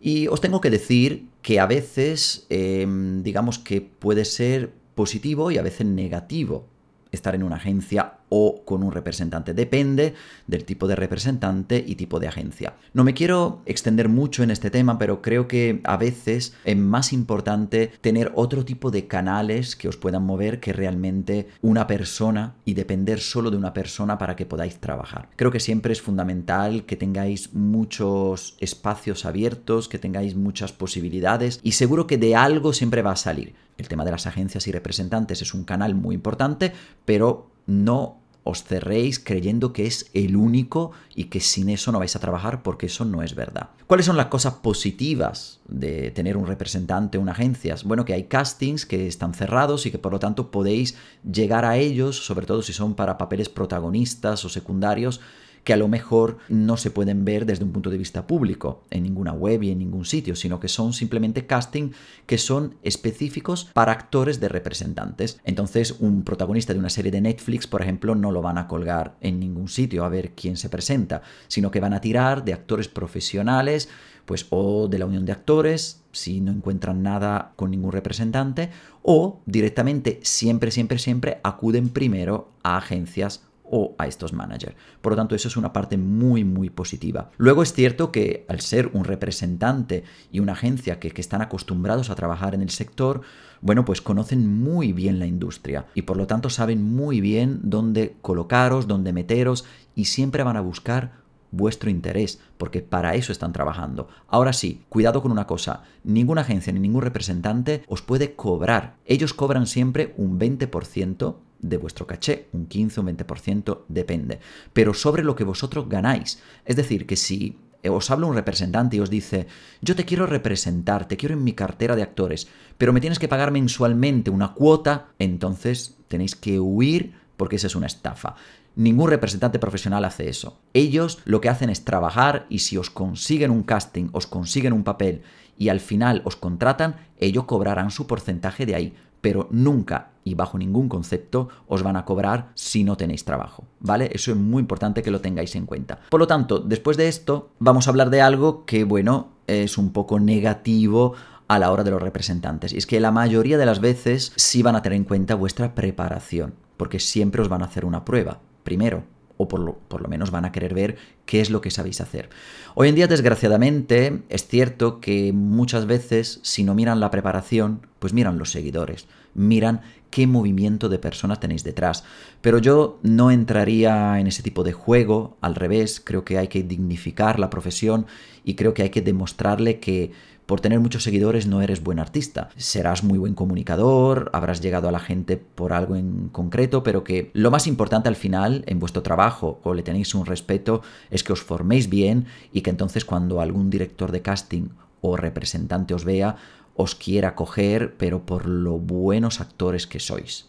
Y 0.00 0.26
os 0.26 0.40
tengo 0.40 0.60
que 0.60 0.70
decir 0.70 1.28
que 1.42 1.60
a 1.60 1.66
veces, 1.66 2.46
em, 2.50 3.22
digamos 3.22 3.60
que 3.60 3.80
puede 3.80 4.24
ser 4.24 4.72
positivo 4.96 5.52
y 5.52 5.58
a 5.58 5.62
veces 5.62 5.86
negativo 5.86 6.66
estar 7.12 7.36
en 7.36 7.44
una 7.44 7.54
agencia 7.54 8.14
o 8.36 8.64
con 8.64 8.82
un 8.82 8.90
representante. 8.90 9.54
Depende 9.54 10.14
del 10.48 10.64
tipo 10.64 10.88
de 10.88 10.96
representante 10.96 11.84
y 11.86 11.94
tipo 11.94 12.18
de 12.18 12.26
agencia. 12.26 12.74
No 12.92 13.04
me 13.04 13.14
quiero 13.14 13.62
extender 13.64 14.08
mucho 14.08 14.42
en 14.42 14.50
este 14.50 14.72
tema, 14.72 14.98
pero 14.98 15.22
creo 15.22 15.46
que 15.46 15.80
a 15.84 15.96
veces 15.96 16.52
es 16.64 16.76
más 16.76 17.12
importante 17.12 17.92
tener 18.00 18.32
otro 18.34 18.64
tipo 18.64 18.90
de 18.90 19.06
canales 19.06 19.76
que 19.76 19.86
os 19.86 19.96
puedan 19.96 20.24
mover 20.24 20.58
que 20.58 20.72
realmente 20.72 21.46
una 21.62 21.86
persona 21.86 22.56
y 22.64 22.74
depender 22.74 23.20
solo 23.20 23.52
de 23.52 23.56
una 23.56 23.72
persona 23.72 24.18
para 24.18 24.34
que 24.34 24.46
podáis 24.46 24.78
trabajar. 24.78 25.28
Creo 25.36 25.52
que 25.52 25.60
siempre 25.60 25.92
es 25.92 26.02
fundamental 26.02 26.86
que 26.86 26.96
tengáis 26.96 27.54
muchos 27.54 28.56
espacios 28.58 29.26
abiertos, 29.26 29.88
que 29.88 30.00
tengáis 30.00 30.34
muchas 30.34 30.72
posibilidades 30.72 31.60
y 31.62 31.72
seguro 31.72 32.08
que 32.08 32.18
de 32.18 32.34
algo 32.34 32.72
siempre 32.72 33.02
va 33.02 33.12
a 33.12 33.16
salir. 33.16 33.54
El 33.78 33.86
tema 33.86 34.04
de 34.04 34.10
las 34.10 34.26
agencias 34.26 34.66
y 34.66 34.72
representantes 34.72 35.40
es 35.40 35.54
un 35.54 35.62
canal 35.62 35.94
muy 35.94 36.16
importante, 36.16 36.72
pero 37.04 37.50
no 37.66 38.23
os 38.44 38.62
cerréis 38.62 39.18
creyendo 39.18 39.72
que 39.72 39.86
es 39.86 40.10
el 40.12 40.36
único 40.36 40.92
y 41.14 41.24
que 41.24 41.40
sin 41.40 41.70
eso 41.70 41.90
no 41.90 41.98
vais 41.98 42.14
a 42.14 42.20
trabajar 42.20 42.62
porque 42.62 42.86
eso 42.86 43.04
no 43.04 43.22
es 43.22 43.34
verdad. 43.34 43.70
¿Cuáles 43.86 44.06
son 44.06 44.18
las 44.18 44.26
cosas 44.26 44.54
positivas 44.54 45.60
de 45.66 46.10
tener 46.10 46.36
un 46.36 46.46
representante, 46.46 47.18
una 47.18 47.32
agencia? 47.32 47.74
Bueno, 47.84 48.04
que 48.04 48.12
hay 48.12 48.24
castings 48.24 48.84
que 48.86 49.06
están 49.06 49.34
cerrados 49.34 49.86
y 49.86 49.90
que 49.90 49.98
por 49.98 50.12
lo 50.12 50.20
tanto 50.20 50.50
podéis 50.50 50.96
llegar 51.30 51.64
a 51.64 51.78
ellos, 51.78 52.24
sobre 52.24 52.46
todo 52.46 52.62
si 52.62 52.74
son 52.74 52.94
para 52.94 53.18
papeles 53.18 53.48
protagonistas 53.48 54.44
o 54.44 54.50
secundarios, 54.50 55.20
que 55.64 55.72
a 55.72 55.76
lo 55.76 55.88
mejor 55.88 56.38
no 56.48 56.76
se 56.76 56.90
pueden 56.90 57.24
ver 57.24 57.46
desde 57.46 57.64
un 57.64 57.72
punto 57.72 57.90
de 57.90 57.98
vista 57.98 58.26
público 58.26 58.84
en 58.90 59.02
ninguna 59.02 59.32
web 59.32 59.62
y 59.62 59.70
en 59.70 59.78
ningún 59.78 60.04
sitio, 60.04 60.36
sino 60.36 60.60
que 60.60 60.68
son 60.68 60.92
simplemente 60.92 61.46
casting 61.46 61.90
que 62.26 62.38
son 62.38 62.76
específicos 62.82 63.70
para 63.72 63.92
actores 63.92 64.40
de 64.40 64.48
representantes. 64.48 65.40
Entonces, 65.44 65.96
un 65.98 66.22
protagonista 66.22 66.72
de 66.72 66.78
una 66.78 66.90
serie 66.90 67.10
de 67.10 67.22
Netflix, 67.22 67.66
por 67.66 67.82
ejemplo, 67.82 68.14
no 68.14 68.30
lo 68.30 68.42
van 68.42 68.58
a 68.58 68.68
colgar 68.68 69.16
en 69.20 69.40
ningún 69.40 69.68
sitio 69.68 70.04
a 70.04 70.08
ver 70.10 70.32
quién 70.32 70.56
se 70.56 70.68
presenta, 70.68 71.22
sino 71.48 71.70
que 71.70 71.80
van 71.80 71.94
a 71.94 72.00
tirar 72.00 72.44
de 72.44 72.52
actores 72.52 72.88
profesionales, 72.88 73.88
pues 74.26 74.46
o 74.50 74.88
de 74.88 74.98
la 74.98 75.06
unión 75.06 75.24
de 75.24 75.32
actores, 75.32 76.02
si 76.12 76.40
no 76.40 76.52
encuentran 76.52 77.02
nada 77.02 77.52
con 77.56 77.70
ningún 77.70 77.92
representante, 77.92 78.70
o 79.02 79.40
directamente, 79.46 80.20
siempre, 80.22 80.70
siempre, 80.70 80.98
siempre 80.98 81.40
acuden 81.42 81.88
primero 81.88 82.50
a 82.62 82.76
agencias 82.76 83.42
o 83.76 83.96
a 83.98 84.06
estos 84.06 84.32
managers. 84.32 84.76
Por 85.00 85.12
lo 85.12 85.16
tanto, 85.16 85.34
eso 85.34 85.48
es 85.48 85.56
una 85.56 85.72
parte 85.72 85.98
muy, 85.98 86.44
muy 86.44 86.70
positiva. 86.70 87.32
Luego 87.38 87.60
es 87.64 87.72
cierto 87.72 88.12
que 88.12 88.46
al 88.48 88.60
ser 88.60 88.88
un 88.92 89.02
representante 89.02 90.04
y 90.30 90.38
una 90.38 90.52
agencia 90.52 91.00
que, 91.00 91.12
están 91.14 91.42
acostumbrados 91.42 92.08
a 92.08 92.14
trabajar 92.14 92.54
en 92.54 92.62
el 92.62 92.70
sector, 92.70 93.22
bueno, 93.60 93.84
pues 93.84 94.00
conocen 94.00 94.46
muy 94.62 94.92
bien 94.92 95.18
la 95.18 95.26
industria 95.26 95.86
y 95.94 96.02
por 96.02 96.16
lo 96.16 96.28
tanto 96.28 96.50
saben 96.50 96.84
muy 96.84 97.20
bien 97.20 97.60
dónde 97.62 98.14
colocaros, 98.20 98.86
dónde 98.86 99.12
meteros 99.12 99.64
y 99.96 100.04
siempre 100.04 100.44
van 100.44 100.56
a 100.56 100.60
buscar 100.60 101.24
vuestro 101.50 101.90
interés, 101.90 102.40
porque 102.58 102.80
para 102.80 103.14
eso 103.14 103.32
están 103.32 103.52
trabajando. 103.52 104.08
Ahora 104.28 104.52
sí, 104.52 104.84
cuidado 104.88 105.20
con 105.22 105.32
una 105.32 105.46
cosa, 105.46 105.82
ninguna 106.04 106.42
agencia 106.42 106.72
ni 106.72 106.80
ningún 106.80 107.02
representante 107.02 107.82
os 107.88 108.02
puede 108.02 108.34
cobrar. 108.34 108.96
Ellos 109.04 109.34
cobran 109.34 109.66
siempre 109.66 110.14
un 110.16 110.38
20% 110.38 111.36
de 111.64 111.78
vuestro 111.78 112.06
caché, 112.06 112.48
un 112.52 112.66
15 112.66 113.00
o 113.00 113.02
un 113.02 113.16
20%, 113.16 113.84
depende, 113.88 114.38
pero 114.72 114.92
sobre 114.94 115.24
lo 115.24 115.34
que 115.34 115.44
vosotros 115.44 115.88
ganáis. 115.88 116.42
Es 116.64 116.76
decir, 116.76 117.06
que 117.06 117.16
si 117.16 117.58
os 117.88 118.10
habla 118.10 118.26
un 118.26 118.34
representante 118.34 118.96
y 118.96 119.00
os 119.00 119.10
dice, 119.10 119.46
yo 119.80 119.96
te 119.96 120.04
quiero 120.04 120.26
representar, 120.26 121.08
te 121.08 121.16
quiero 121.16 121.34
en 121.34 121.44
mi 121.44 121.52
cartera 121.52 121.96
de 121.96 122.02
actores, 122.02 122.48
pero 122.78 122.92
me 122.92 123.00
tienes 123.00 123.18
que 123.18 123.28
pagar 123.28 123.50
mensualmente 123.50 124.30
una 124.30 124.52
cuota, 124.52 125.08
entonces 125.18 125.96
tenéis 126.08 126.36
que 126.36 126.60
huir 126.60 127.14
porque 127.36 127.56
esa 127.56 127.66
es 127.66 127.76
una 127.76 127.86
estafa. 127.86 128.36
Ningún 128.76 129.08
representante 129.08 129.58
profesional 129.58 130.04
hace 130.04 130.28
eso. 130.28 130.58
Ellos 130.72 131.20
lo 131.24 131.40
que 131.40 131.48
hacen 131.48 131.70
es 131.70 131.84
trabajar 131.84 132.46
y 132.48 132.58
si 132.60 132.76
os 132.76 132.90
consiguen 132.90 133.50
un 133.50 133.62
casting, 133.62 134.08
os 134.12 134.26
consiguen 134.26 134.72
un 134.72 134.84
papel 134.84 135.22
y 135.56 135.68
al 135.68 135.80
final 135.80 136.22
os 136.24 136.36
contratan, 136.36 136.96
ellos 137.18 137.44
cobrarán 137.44 137.90
su 137.90 138.06
porcentaje 138.06 138.66
de 138.66 138.74
ahí 138.74 138.94
pero 139.24 139.48
nunca 139.50 140.10
y 140.24 140.34
bajo 140.34 140.58
ningún 140.58 140.88
concepto 140.88 141.48
os 141.68 141.82
van 141.82 141.96
a 141.96 142.04
cobrar 142.04 142.50
si 142.54 142.82
no 142.82 142.96
tenéis 142.96 143.24
trabajo, 143.24 143.64
¿vale? 143.80 144.10
Eso 144.12 144.32
es 144.32 144.36
muy 144.36 144.60
importante 144.60 145.02
que 145.02 145.10
lo 145.10 145.20
tengáis 145.20 145.54
en 145.54 145.66
cuenta. 145.66 146.00
Por 146.10 146.20
lo 146.20 146.26
tanto, 146.26 146.58
después 146.58 146.96
de 146.96 147.08
esto, 147.08 147.50
vamos 147.58 147.86
a 147.86 147.90
hablar 147.90 148.10
de 148.10 148.22
algo 148.22 148.64
que, 148.64 148.84
bueno, 148.84 149.28
es 149.46 149.78
un 149.78 149.92
poco 149.92 150.18
negativo 150.18 151.14
a 151.46 151.58
la 151.58 151.70
hora 151.70 151.84
de 151.84 151.90
los 151.90 152.02
representantes. 152.02 152.72
Y 152.72 152.78
es 152.78 152.86
que 152.86 153.00
la 153.00 153.10
mayoría 153.10 153.58
de 153.58 153.66
las 153.66 153.80
veces 153.80 154.32
sí 154.36 154.62
van 154.62 154.76
a 154.76 154.82
tener 154.82 154.96
en 154.96 155.04
cuenta 155.04 155.34
vuestra 155.34 155.74
preparación, 155.74 156.54
porque 156.76 157.00
siempre 157.00 157.42
os 157.42 157.48
van 157.48 157.62
a 157.62 157.66
hacer 157.66 157.84
una 157.84 158.04
prueba. 158.04 158.40
Primero, 158.62 159.04
o 159.36 159.48
por 159.48 159.60
lo, 159.60 159.78
por 159.88 160.00
lo, 160.00 160.08
menos 160.08 160.30
van 160.30 160.44
a 160.44 160.52
querer 160.52 160.74
ver 160.74 160.96
qué 161.26 161.40
es 161.40 161.50
lo 161.50 161.60
que 161.60 161.70
sabéis 161.70 162.00
hacer. 162.00 162.30
Hoy 162.74 162.88
en 162.88 162.94
día, 162.94 163.06
desgraciadamente, 163.06 164.22
es 164.28 164.46
cierto 164.46 165.00
que 165.00 165.32
muchas 165.32 165.86
veces, 165.86 166.40
si 166.42 166.64
no 166.64 166.74
miran 166.74 167.00
la 167.00 167.10
preparación, 167.10 167.86
pues 167.98 168.12
miran 168.12 168.38
los 168.38 168.50
seguidores, 168.50 169.06
miran 169.34 169.80
qué 170.14 170.28
movimiento 170.28 170.88
de 170.88 171.00
personas 171.00 171.40
tenéis 171.40 171.64
detrás. 171.64 172.04
Pero 172.40 172.58
yo 172.58 173.00
no 173.02 173.32
entraría 173.32 174.20
en 174.20 174.28
ese 174.28 174.44
tipo 174.44 174.62
de 174.62 174.72
juego, 174.72 175.36
al 175.40 175.56
revés, 175.56 176.00
creo 176.02 176.24
que 176.24 176.38
hay 176.38 176.46
que 176.46 176.62
dignificar 176.62 177.40
la 177.40 177.50
profesión 177.50 178.06
y 178.44 178.54
creo 178.54 178.74
que 178.74 178.82
hay 178.82 178.90
que 178.90 179.02
demostrarle 179.02 179.80
que 179.80 180.12
por 180.46 180.60
tener 180.60 180.80
muchos 180.80 181.02
seguidores 181.02 181.46
no 181.46 181.62
eres 181.62 181.82
buen 181.82 181.98
artista. 181.98 182.50
Serás 182.56 183.02
muy 183.02 183.18
buen 183.18 183.34
comunicador, 183.34 184.30
habrás 184.32 184.60
llegado 184.60 184.88
a 184.88 184.92
la 184.92 185.00
gente 185.00 185.36
por 185.36 185.72
algo 185.72 185.96
en 185.96 186.28
concreto, 186.28 186.82
pero 186.82 187.04
que 187.04 187.30
lo 187.32 187.50
más 187.50 187.66
importante 187.66 188.08
al 188.08 188.16
final 188.16 188.64
en 188.66 188.78
vuestro 188.78 189.02
trabajo 189.02 189.60
o 189.62 189.74
le 189.74 189.82
tenéis 189.82 190.14
un 190.14 190.26
respeto 190.26 190.82
es 191.10 191.24
que 191.24 191.32
os 191.32 191.42
forméis 191.42 191.88
bien 191.88 192.26
y 192.52 192.60
que 192.60 192.70
entonces 192.70 193.04
cuando 193.04 193.40
algún 193.40 193.70
director 193.70 194.12
de 194.12 194.22
casting 194.22 194.68
o 195.00 195.16
representante 195.16 195.94
os 195.94 196.04
vea, 196.04 196.36
os 196.74 196.94
quiera 196.94 197.34
coger, 197.34 197.94
pero 197.96 198.26
por 198.26 198.46
lo 198.46 198.78
buenos 198.78 199.40
actores 199.40 199.86
que 199.86 200.00
sois. 200.00 200.48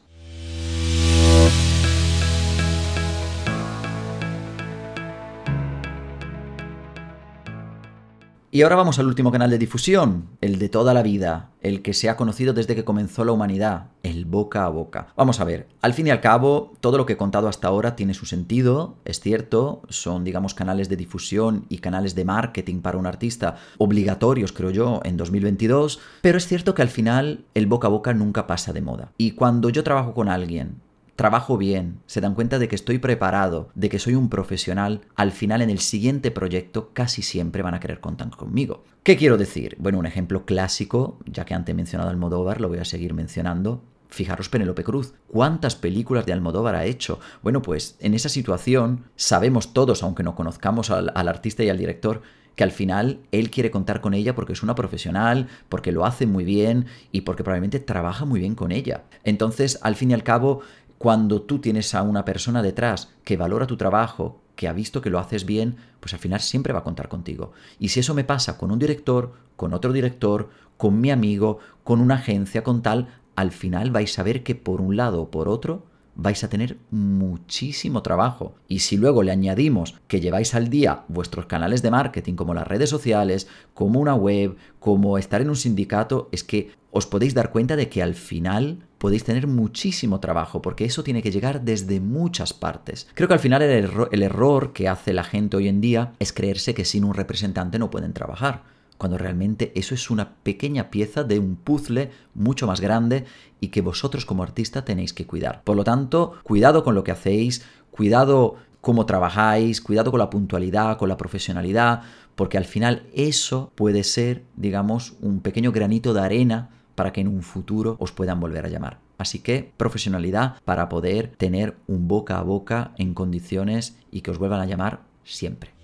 Y 8.55 8.61
ahora 8.61 8.77
vamos 8.77 8.99
al 8.99 9.07
último 9.07 9.33
canal 9.33 9.49
de 9.49 9.57
difusión, 9.57 10.29
el 10.39 10.59
de 10.59 10.69
toda 10.69 10.93
la 10.93 11.03
vida, 11.03 11.49
el 11.59 11.81
que 11.81 11.93
se 11.93 12.07
ha 12.07 12.15
conocido 12.15 12.53
desde 12.53 12.73
que 12.73 12.85
comenzó 12.85 13.25
la 13.25 13.33
humanidad, 13.33 13.87
el 14.01 14.23
boca 14.23 14.63
a 14.63 14.69
boca. 14.69 15.07
Vamos 15.17 15.41
a 15.41 15.43
ver, 15.43 15.67
al 15.81 15.93
fin 15.93 16.07
y 16.07 16.09
al 16.09 16.21
cabo, 16.21 16.71
todo 16.79 16.97
lo 16.97 17.05
que 17.05 17.11
he 17.11 17.17
contado 17.17 17.49
hasta 17.49 17.67
ahora 17.67 17.97
tiene 17.97 18.13
su 18.13 18.25
sentido, 18.25 18.95
es 19.03 19.19
cierto, 19.19 19.81
son 19.89 20.23
digamos 20.23 20.53
canales 20.53 20.87
de 20.87 20.95
difusión 20.95 21.65
y 21.67 21.79
canales 21.79 22.15
de 22.15 22.23
marketing 22.23 22.79
para 22.79 22.97
un 22.97 23.07
artista 23.07 23.57
obligatorios, 23.77 24.53
creo 24.53 24.69
yo, 24.69 25.01
en 25.03 25.17
2022, 25.17 25.99
pero 26.21 26.37
es 26.37 26.47
cierto 26.47 26.73
que 26.75 26.81
al 26.81 26.87
final 26.87 27.43
el 27.55 27.67
boca 27.67 27.87
a 27.87 27.91
boca 27.91 28.13
nunca 28.13 28.47
pasa 28.47 28.71
de 28.71 28.79
moda. 28.79 29.11
Y 29.17 29.31
cuando 29.31 29.69
yo 29.69 29.83
trabajo 29.83 30.13
con 30.13 30.29
alguien 30.29 30.79
trabajo 31.15 31.57
bien, 31.57 31.99
se 32.05 32.21
dan 32.21 32.35
cuenta 32.35 32.59
de 32.59 32.67
que 32.67 32.75
estoy 32.75 32.99
preparado, 32.99 33.69
de 33.73 33.89
que 33.89 33.99
soy 33.99 34.15
un 34.15 34.29
profesional, 34.29 35.01
al 35.15 35.31
final 35.31 35.61
en 35.61 35.69
el 35.69 35.79
siguiente 35.79 36.31
proyecto 36.31 36.91
casi 36.93 37.21
siempre 37.21 37.61
van 37.61 37.73
a 37.73 37.79
querer 37.79 38.01
contar 38.01 38.29
conmigo. 38.31 38.83
¿Qué 39.03 39.17
quiero 39.17 39.37
decir? 39.37 39.75
Bueno, 39.79 39.99
un 39.99 40.05
ejemplo 40.05 40.45
clásico, 40.45 41.19
ya 41.25 41.45
que 41.45 41.53
antes 41.53 41.73
he 41.73 41.75
mencionado 41.75 42.09
Almodóvar, 42.09 42.59
lo 42.59 42.69
voy 42.69 42.79
a 42.79 42.85
seguir 42.85 43.13
mencionando. 43.13 43.83
Fijaros 44.09 44.49
Penélope 44.49 44.83
Cruz, 44.83 45.13
¿cuántas 45.27 45.75
películas 45.75 46.25
de 46.25 46.33
Almodóvar 46.33 46.75
ha 46.75 46.85
hecho? 46.85 47.19
Bueno, 47.43 47.61
pues 47.61 47.97
en 47.99 48.13
esa 48.13 48.29
situación 48.29 49.05
sabemos 49.15 49.73
todos, 49.73 50.03
aunque 50.03 50.23
no 50.23 50.35
conozcamos 50.35 50.89
al, 50.89 51.11
al 51.15 51.27
artista 51.27 51.63
y 51.63 51.69
al 51.69 51.77
director, 51.77 52.21
que 52.55 52.63
al 52.63 52.71
final 52.71 53.19
él 53.31 53.51
quiere 53.51 53.71
contar 53.71 54.01
con 54.01 54.13
ella 54.13 54.33
porque 54.33 54.53
es 54.53 54.63
una 54.63 54.75
profesional, 54.75 55.47
porque 55.69 55.91
lo 55.91 56.05
hace 56.05 56.25
muy 56.25 56.45
bien 56.45 56.85
y 57.11 57.21
porque 57.21 57.43
probablemente 57.43 57.79
trabaja 57.79 58.25
muy 58.25 58.39
bien 58.39 58.55
con 58.55 58.71
ella. 58.71 59.03
Entonces, 59.23 59.79
al 59.81 59.95
fin 59.95 60.11
y 60.11 60.13
al 60.13 60.23
cabo, 60.23 60.61
cuando 60.97 61.41
tú 61.41 61.59
tienes 61.59 61.93
a 61.95 62.01
una 62.01 62.25
persona 62.25 62.61
detrás 62.61 63.09
que 63.23 63.37
valora 63.37 63.67
tu 63.67 63.77
trabajo, 63.77 64.41
que 64.55 64.67
ha 64.67 64.73
visto 64.73 65.01
que 65.01 65.09
lo 65.09 65.19
haces 65.19 65.45
bien, 65.45 65.75
pues 65.99 66.13
al 66.13 66.19
final 66.19 66.39
siempre 66.39 66.73
va 66.73 66.79
a 66.79 66.83
contar 66.83 67.09
contigo. 67.09 67.51
Y 67.79 67.89
si 67.89 67.99
eso 67.99 68.13
me 68.13 68.23
pasa 68.23 68.57
con 68.57 68.71
un 68.71 68.79
director, 68.79 69.33
con 69.55 69.73
otro 69.73 69.91
director, 69.91 70.49
con 70.77 70.99
mi 70.99 71.11
amigo, 71.11 71.59
con 71.83 71.99
una 71.99 72.15
agencia, 72.15 72.63
con 72.63 72.81
tal, 72.81 73.07
al 73.35 73.51
final 73.51 73.91
vais 73.91 74.17
a 74.17 74.23
ver 74.23 74.43
que 74.43 74.55
por 74.55 74.81
un 74.81 74.95
lado 74.95 75.23
o 75.23 75.31
por 75.31 75.49
otro 75.49 75.83
vais 76.15 76.43
a 76.43 76.49
tener 76.49 76.77
muchísimo 76.91 78.01
trabajo. 78.01 78.55
Y 78.67 78.79
si 78.79 78.97
luego 78.97 79.21
le 79.21 79.31
añadimos 79.31 79.95
que 80.07 80.21
lleváis 80.21 80.55
al 80.55 80.69
día 80.69 81.03
vuestros 81.09 81.45
canales 81.45 81.81
de 81.81 81.91
marketing 81.91 82.35
como 82.35 82.53
las 82.53 82.67
redes 82.67 82.89
sociales, 82.89 83.47
como 83.73 83.99
una 83.99 84.15
web, 84.15 84.55
como 84.79 85.17
estar 85.17 85.41
en 85.41 85.49
un 85.49 85.57
sindicato, 85.57 86.29
es 86.31 86.43
que 86.43 86.71
os 86.97 87.05
podéis 87.05 87.33
dar 87.33 87.51
cuenta 87.51 87.75
de 87.75 87.89
que 87.89 88.01
al 88.01 88.15
final 88.15 88.87
podéis 88.99 89.25
tener 89.25 89.47
muchísimo 89.47 90.21
trabajo, 90.21 90.61
porque 90.61 90.85
eso 90.85 91.03
tiene 91.03 91.21
que 91.21 91.29
llegar 91.29 91.61
desde 91.61 91.99
muchas 91.99 92.53
partes. 92.53 93.09
Creo 93.15 93.27
que 93.27 93.33
al 93.33 93.41
final 93.41 93.61
el, 93.63 94.23
error 94.23 94.71
que 94.71 94.87
hace 94.87 95.11
la 95.11 95.25
gente 95.25 95.57
hoy 95.57 95.67
en 95.67 95.81
día 95.81 96.13
es 96.19 96.31
creerse 96.31 96.73
que 96.73 96.85
sin 96.85 97.03
un 97.03 97.13
representante 97.13 97.79
no 97.79 97.91
pueden 97.91 98.13
trabajar 98.13 98.63
cuando 98.97 99.17
realmente 99.17 99.73
eso 99.75 99.93
es 99.93 100.09
una 100.09 100.35
pequeña 100.35 100.89
pieza 100.89 101.25
de 101.25 101.37
un 101.37 101.57
puzzle 101.57 102.11
mucho 102.33 102.65
más 102.65 102.79
grande 102.79 103.25
y 103.59 103.67
que 103.67 103.81
vosotros 103.81 104.25
como 104.25 104.43
artista 104.43 104.85
tenéis 104.85 105.11
que 105.11 105.27
cuidar. 105.27 105.63
Por 105.65 105.75
lo 105.75 105.83
tanto, 105.83 106.35
cuidado 106.43 106.85
con 106.85 106.95
lo 106.95 107.03
que 107.03 107.11
hacéis, 107.11 107.65
cuidado 107.91 108.55
cómo 108.79 109.05
trabajáis, 109.05 109.81
cuidado 109.81 110.11
con 110.11 110.21
la 110.21 110.29
puntualidad, 110.29 110.97
con 110.97 111.09
la 111.09 111.17
profesionalidad, 111.17 112.03
porque 112.35 112.57
al 112.57 112.63
final 112.63 113.03
eso 113.13 113.73
puede 113.75 114.05
ser, 114.05 114.45
digamos, 114.55 115.15
un 115.19 115.41
pequeño 115.41 115.73
granito 115.73 116.13
de 116.13 116.21
arena 116.21 116.69
para 116.95 117.13
que 117.13 117.21
en 117.21 117.27
un 117.27 117.43
futuro 117.43 117.97
os 117.99 118.11
puedan 118.11 118.39
volver 118.39 118.65
a 118.65 118.69
llamar. 118.69 118.99
Así 119.17 119.39
que 119.39 119.71
profesionalidad 119.77 120.55
para 120.65 120.89
poder 120.89 121.33
tener 121.37 121.77
un 121.87 122.07
boca 122.07 122.39
a 122.39 122.41
boca 122.41 122.91
en 122.97 123.13
condiciones 123.13 123.97
y 124.11 124.21
que 124.21 124.31
os 124.31 124.39
vuelvan 124.39 124.61
a 124.61 124.65
llamar 124.65 125.01
siempre. 125.23 125.74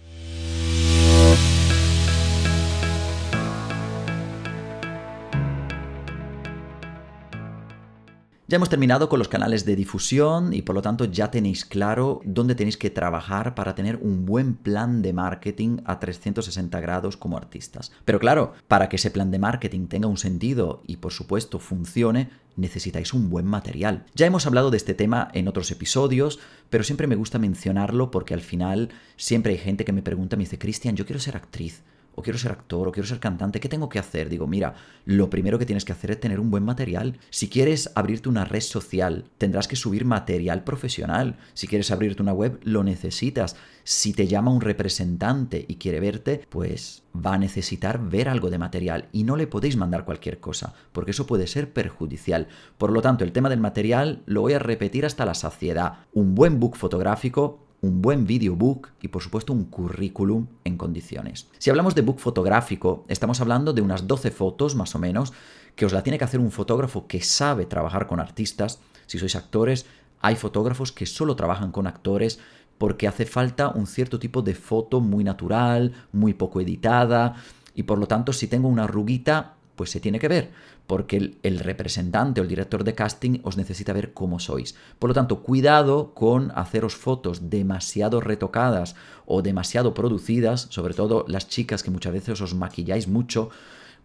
Ya 8.51 8.57
hemos 8.57 8.67
terminado 8.67 9.07
con 9.07 9.17
los 9.17 9.29
canales 9.29 9.63
de 9.63 9.77
difusión 9.77 10.51
y 10.51 10.61
por 10.61 10.75
lo 10.75 10.81
tanto 10.81 11.05
ya 11.05 11.31
tenéis 11.31 11.63
claro 11.63 12.19
dónde 12.25 12.53
tenéis 12.53 12.75
que 12.75 12.89
trabajar 12.89 13.55
para 13.55 13.75
tener 13.75 13.95
un 14.01 14.25
buen 14.25 14.55
plan 14.55 15.01
de 15.01 15.13
marketing 15.13 15.77
a 15.85 16.01
360 16.01 16.77
grados 16.81 17.15
como 17.15 17.37
artistas. 17.37 17.93
Pero 18.03 18.19
claro, 18.19 18.51
para 18.67 18.89
que 18.89 18.97
ese 18.97 19.09
plan 19.09 19.31
de 19.31 19.39
marketing 19.39 19.87
tenga 19.87 20.09
un 20.09 20.17
sentido 20.17 20.83
y 20.85 20.97
por 20.97 21.13
supuesto 21.13 21.59
funcione, 21.59 22.29
necesitáis 22.57 23.13
un 23.13 23.29
buen 23.29 23.45
material. 23.45 24.03
Ya 24.15 24.25
hemos 24.25 24.45
hablado 24.45 24.69
de 24.69 24.75
este 24.75 24.95
tema 24.95 25.29
en 25.33 25.47
otros 25.47 25.71
episodios, 25.71 26.37
pero 26.69 26.83
siempre 26.83 27.07
me 27.07 27.15
gusta 27.15 27.39
mencionarlo 27.39 28.11
porque 28.11 28.33
al 28.33 28.41
final 28.41 28.89
siempre 29.15 29.53
hay 29.53 29.59
gente 29.59 29.85
que 29.85 29.93
me 29.93 30.01
pregunta, 30.01 30.35
me 30.35 30.43
dice, 30.43 30.59
Cristian, 30.59 30.97
yo 30.97 31.05
quiero 31.05 31.21
ser 31.21 31.37
actriz 31.37 31.83
o 32.15 32.21
quiero 32.21 32.37
ser 32.37 32.51
actor, 32.51 32.87
o 32.87 32.91
quiero 32.91 33.07
ser 33.07 33.19
cantante, 33.19 33.59
¿qué 33.59 33.69
tengo 33.69 33.89
que 33.89 33.99
hacer? 33.99 34.29
Digo, 34.29 34.47
mira, 34.47 34.75
lo 35.05 35.29
primero 35.29 35.57
que 35.57 35.65
tienes 35.65 35.85
que 35.85 35.93
hacer 35.93 36.11
es 36.11 36.19
tener 36.19 36.39
un 36.39 36.51
buen 36.51 36.63
material. 36.63 37.17
Si 37.29 37.49
quieres 37.49 37.91
abrirte 37.95 38.29
una 38.29 38.45
red 38.45 38.61
social, 38.61 39.25
tendrás 39.37 39.67
que 39.67 39.75
subir 39.75 40.05
material 40.05 40.63
profesional. 40.63 41.37
Si 41.53 41.67
quieres 41.67 41.91
abrirte 41.91 42.21
una 42.21 42.33
web, 42.33 42.59
lo 42.63 42.83
necesitas. 42.83 43.55
Si 43.83 44.13
te 44.13 44.27
llama 44.27 44.51
un 44.51 44.61
representante 44.61 45.65
y 45.67 45.75
quiere 45.75 45.99
verte, 45.99 46.45
pues 46.49 47.03
va 47.15 47.33
a 47.33 47.39
necesitar 47.39 48.09
ver 48.09 48.29
algo 48.29 48.49
de 48.49 48.57
material 48.57 49.07
y 49.11 49.23
no 49.23 49.35
le 49.35 49.47
podéis 49.47 49.75
mandar 49.75 50.05
cualquier 50.05 50.39
cosa, 50.39 50.73
porque 50.91 51.11
eso 51.11 51.25
puede 51.25 51.47
ser 51.47 51.73
perjudicial. 51.73 52.47
Por 52.77 52.91
lo 52.91 53.01
tanto, 53.01 53.23
el 53.23 53.31
tema 53.31 53.49
del 53.49 53.59
material 53.59 54.21
lo 54.25 54.41
voy 54.41 54.53
a 54.53 54.59
repetir 54.59 55.05
hasta 55.05 55.25
la 55.25 55.33
saciedad. 55.33 55.99
Un 56.13 56.35
buen 56.35 56.59
book 56.59 56.77
fotográfico 56.77 57.70
un 57.81 58.01
buen 58.01 58.25
videobook 58.25 58.89
y 59.01 59.07
por 59.07 59.21
supuesto 59.23 59.53
un 59.53 59.65
currículum 59.65 60.47
en 60.63 60.77
condiciones. 60.77 61.47
Si 61.57 61.69
hablamos 61.69 61.95
de 61.95 62.03
book 62.03 62.19
fotográfico, 62.19 63.03
estamos 63.07 63.41
hablando 63.41 63.73
de 63.73 63.81
unas 63.81 64.07
12 64.07 64.31
fotos 64.31 64.75
más 64.75 64.95
o 64.95 64.99
menos 64.99 65.33
que 65.75 65.85
os 65.85 65.93
la 65.93 66.03
tiene 66.03 66.17
que 66.17 66.25
hacer 66.25 66.39
un 66.39 66.51
fotógrafo 66.51 67.07
que 67.07 67.21
sabe 67.21 67.65
trabajar 67.65 68.07
con 68.07 68.19
artistas. 68.19 68.79
Si 69.07 69.17
sois 69.17 69.35
actores, 69.35 69.85
hay 70.21 70.35
fotógrafos 70.35 70.91
que 70.91 71.05
solo 71.05 71.35
trabajan 71.35 71.71
con 71.71 71.87
actores 71.87 72.39
porque 72.77 73.07
hace 73.07 73.25
falta 73.25 73.69
un 73.69 73.87
cierto 73.87 74.19
tipo 74.19 74.41
de 74.41 74.55
foto 74.55 75.01
muy 75.01 75.23
natural, 75.23 75.93
muy 76.11 76.33
poco 76.33 76.61
editada 76.61 77.35
y 77.73 77.83
por 77.83 77.97
lo 77.97 78.07
tanto 78.07 78.33
si 78.33 78.47
tengo 78.47 78.67
una 78.67 78.83
arruguita 78.83 79.55
pues 79.81 79.89
se 79.89 79.99
tiene 79.99 80.19
que 80.19 80.27
ver, 80.27 80.51
porque 80.85 81.33
el, 81.41 81.59
representante 81.59 82.39
o 82.39 82.43
el 82.43 82.47
director 82.47 82.83
de 82.83 82.93
casting 82.93 83.39
os 83.41 83.57
necesita 83.57 83.93
ver 83.93 84.13
cómo 84.13 84.37
sois. 84.37 84.75
Por 84.99 85.09
lo 85.09 85.15
tanto, 85.15 85.41
cuidado 85.41 86.13
con 86.13 86.51
haceros 86.53 86.95
fotos 86.95 87.49
demasiado 87.49 88.21
retocadas 88.21 88.95
o 89.25 89.41
demasiado 89.41 89.95
producidas, 89.95 90.67
sobre 90.69 90.93
todo 90.93 91.25
las 91.27 91.47
chicas 91.47 91.81
que 91.81 91.89
muchas 91.89 92.13
veces 92.13 92.41
os 92.41 92.53
maquilláis 92.53 93.07
mucho 93.07 93.49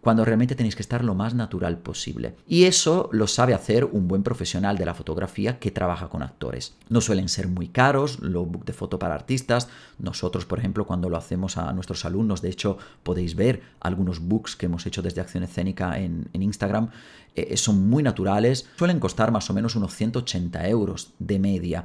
cuando 0.07 0.23
realmente 0.23 0.55
tenéis 0.55 0.77
que 0.77 0.83
estar 0.83 1.03
lo 1.03 1.15
más 1.15 1.33
natural 1.33 1.79
posible. 1.79 2.37
Y 2.47 2.63
eso 2.63 3.09
lo 3.11 3.27
sabe 3.27 3.53
hacer 3.53 3.83
un 3.83 4.07
buen 4.07 4.23
profesional 4.23 4.77
de 4.77 4.85
la 4.85 4.93
fotografía 4.93 5.59
que 5.59 5.69
trabaja 5.69 6.07
con 6.07 6.23
actores. 6.23 6.77
No 6.87 7.01
suelen 7.01 7.27
ser 7.27 7.49
muy 7.49 7.67
caros 7.67 8.21
los 8.21 8.47
books 8.47 8.67
de 8.67 8.71
foto 8.71 8.99
para 8.99 9.15
artistas. 9.15 9.67
Nosotros, 9.99 10.45
por 10.45 10.59
ejemplo, 10.59 10.87
cuando 10.87 11.09
lo 11.09 11.17
hacemos 11.17 11.57
a 11.57 11.73
nuestros 11.73 12.05
alumnos, 12.05 12.41
de 12.41 12.51
hecho, 12.51 12.77
podéis 13.03 13.35
ver 13.35 13.63
algunos 13.81 14.21
books 14.21 14.55
que 14.55 14.67
hemos 14.67 14.85
hecho 14.85 15.01
desde 15.01 15.19
Acción 15.19 15.43
Escénica 15.43 15.99
en, 15.99 16.29
Instagram. 16.31 16.89
Eh, 17.35 17.57
son 17.57 17.89
muy 17.89 18.01
naturales. 18.01 18.65
Suelen 18.77 19.01
costar 19.01 19.33
más 19.33 19.49
o 19.49 19.53
menos 19.53 19.75
unos 19.75 19.93
180 19.93 20.69
euros 20.69 21.11
de 21.19 21.37
media. 21.37 21.83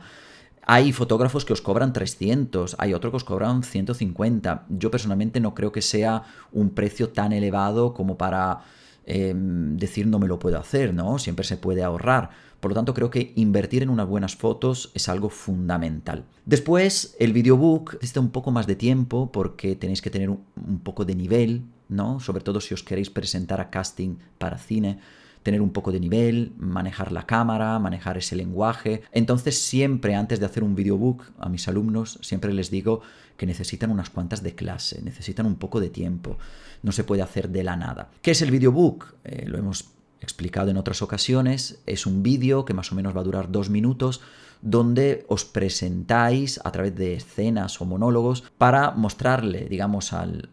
Hay 0.65 0.93
fotógrafos 0.93 1.45
que 1.45 1.53
os 1.53 1.61
cobran 1.61 1.93
300, 1.93 2.77
hay 2.79 2.95
otros 2.95 3.11
que 3.11 3.17
os 3.17 3.25
cobran 3.25 3.65
150. 3.65 4.67
Yo 4.69 4.91
personalmente 4.91 5.41
no 5.41 5.55
creo 5.55 5.73
que 5.73 5.83
sea 5.83 6.23
un 6.53 6.71
precio 6.71 7.11
tan 7.11 7.33
elevado 7.33 7.95
como 7.95 8.17
para 8.17 8.61
em, 9.05 9.77
decir 9.77 10.07
no 10.07 10.21
me 10.21 10.29
lo 10.29 10.39
puedo 10.39 10.59
hacer, 10.59 10.95
¿no? 10.95 11.19
Siempre 11.19 11.45
se 11.45 11.57
puede 11.57 11.83
ahorrar. 11.83 12.31
Por 12.61 12.71
lo 12.71 12.77
tanto, 12.77 12.95
creo 12.95 13.11
que 13.11 13.33
invertir 13.35 13.83
en 13.83 13.91
unas 13.91 14.07
buenas 14.07 14.37
fotos 14.37 14.93
es 14.95 15.09
algo 15.09 15.31
fundamental. 15.31 16.25
Después, 16.47 17.17
el 17.19 17.33
videobook 17.33 17.95
necesita 17.95 18.21
un 18.21 18.31
poco 18.31 18.53
más 18.53 18.69
de 18.69 18.77
tiempo 18.77 19.33
porque 19.33 19.75
tenéis 19.75 20.01
que 20.01 20.11
tener 20.11 20.31
un, 20.31 20.45
un 20.65 20.79
poco 20.79 21.05
de 21.05 21.17
nivel, 21.17 21.65
¿no? 21.89 22.21
Sobre 22.21 22.45
todo 22.45 22.61
si 22.61 22.73
os 22.73 22.85
queréis 22.85 23.11
presentar 23.11 23.61
a 23.61 23.69
casting 23.69 24.15
para 24.39 24.59
cine 24.59 25.01
tener 25.43 25.61
un 25.61 25.71
poco 25.71 25.93
de 25.93 26.01
nivel, 26.01 26.53
manejar 26.59 27.13
la 27.13 27.27
cámara, 27.27 27.79
manejar 27.79 28.19
ese 28.19 28.37
lenguaje. 28.37 29.03
Entonces 29.13 29.59
siempre 29.59 30.15
antes 30.15 30.41
de 30.41 30.47
hacer 30.47 30.63
un 30.63 30.75
videobook 30.75 31.25
a 31.39 31.49
mis 31.49 31.69
alumnos, 31.69 32.19
siempre 32.23 32.53
les 32.53 32.71
digo 32.71 33.01
que 33.37 33.47
necesitan 33.47 33.91
unas 33.91 34.11
cuantas 34.11 34.43
de 34.43 34.55
clase, 34.55 35.03
necesitan 35.03 35.47
un 35.47 35.57
poco 35.57 35.81
de 35.81 35.91
tiempo, 35.91 36.39
no 36.83 36.93
se 36.93 37.05
puede 37.05 37.23
hacer 37.23 37.49
de 37.49 37.65
la 37.65 37.77
nada. 37.77 38.11
¿Qué 38.21 38.33
es 38.33 38.43
el 38.43 38.51
videobook? 38.51 39.15
Eh, 39.25 39.45
lo 39.47 39.59
hemos 39.59 39.87
explicado 40.23 40.71
en 40.71 40.77
otras 40.77 41.03
ocasiones, 41.03 41.83
es 41.87 42.07
un 42.07 42.23
vídeo 42.23 42.65
que 42.65 42.75
más 42.75 42.93
o 42.93 42.95
menos 42.95 43.17
va 43.17 43.21
a 43.21 43.25
durar 43.25 43.51
dos 43.51 43.71
minutos 43.71 44.21
donde 44.63 45.27
os 45.29 45.45
presentáis 45.45 46.61
a 46.65 46.71
través 46.71 46.95
de 46.95 47.15
escenas 47.15 47.81
o 47.81 47.85
monólogos 47.85 48.45
para 48.59 48.93
mostrarle, 48.93 49.67
digamos, 49.69 50.13
al, 50.13 50.49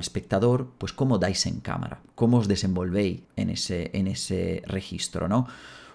espectador, 0.00 0.72
pues 0.78 0.94
cómo 0.94 1.18
dais 1.18 1.44
en 1.46 1.60
cámara, 1.60 2.00
cómo 2.14 2.38
os 2.38 2.48
desenvolvéis 2.48 3.20
en 3.36 3.50
ese, 3.50 3.90
en 3.92 4.08
ese 4.08 4.62
registro, 4.66 5.28
¿no? 5.28 5.46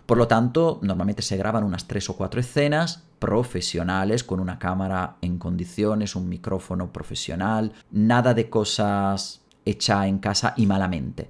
Por 0.06 0.18
lo 0.18 0.28
tanto, 0.28 0.80
normalmente 0.84 1.22
se 1.22 1.38
graban 1.38 1.64
unas 1.64 1.88
tres 1.88 2.10
o 2.10 2.16
cuatro 2.16 2.40
escenas 2.40 3.04
profesionales 3.20 4.24
con 4.24 4.40
una 4.40 4.60
cámara 4.60 5.16
en 5.22 5.40
condiciones, 5.40 6.16
un 6.16 6.28
micrófono 6.28 6.92
profesional, 6.92 7.72
nada 7.90 8.34
de 8.34 8.50
cosas 8.50 9.42
hecha 9.66 10.06
en 10.08 10.20
casa 10.20 10.54
y 10.58 10.66
malamente. 10.66 11.30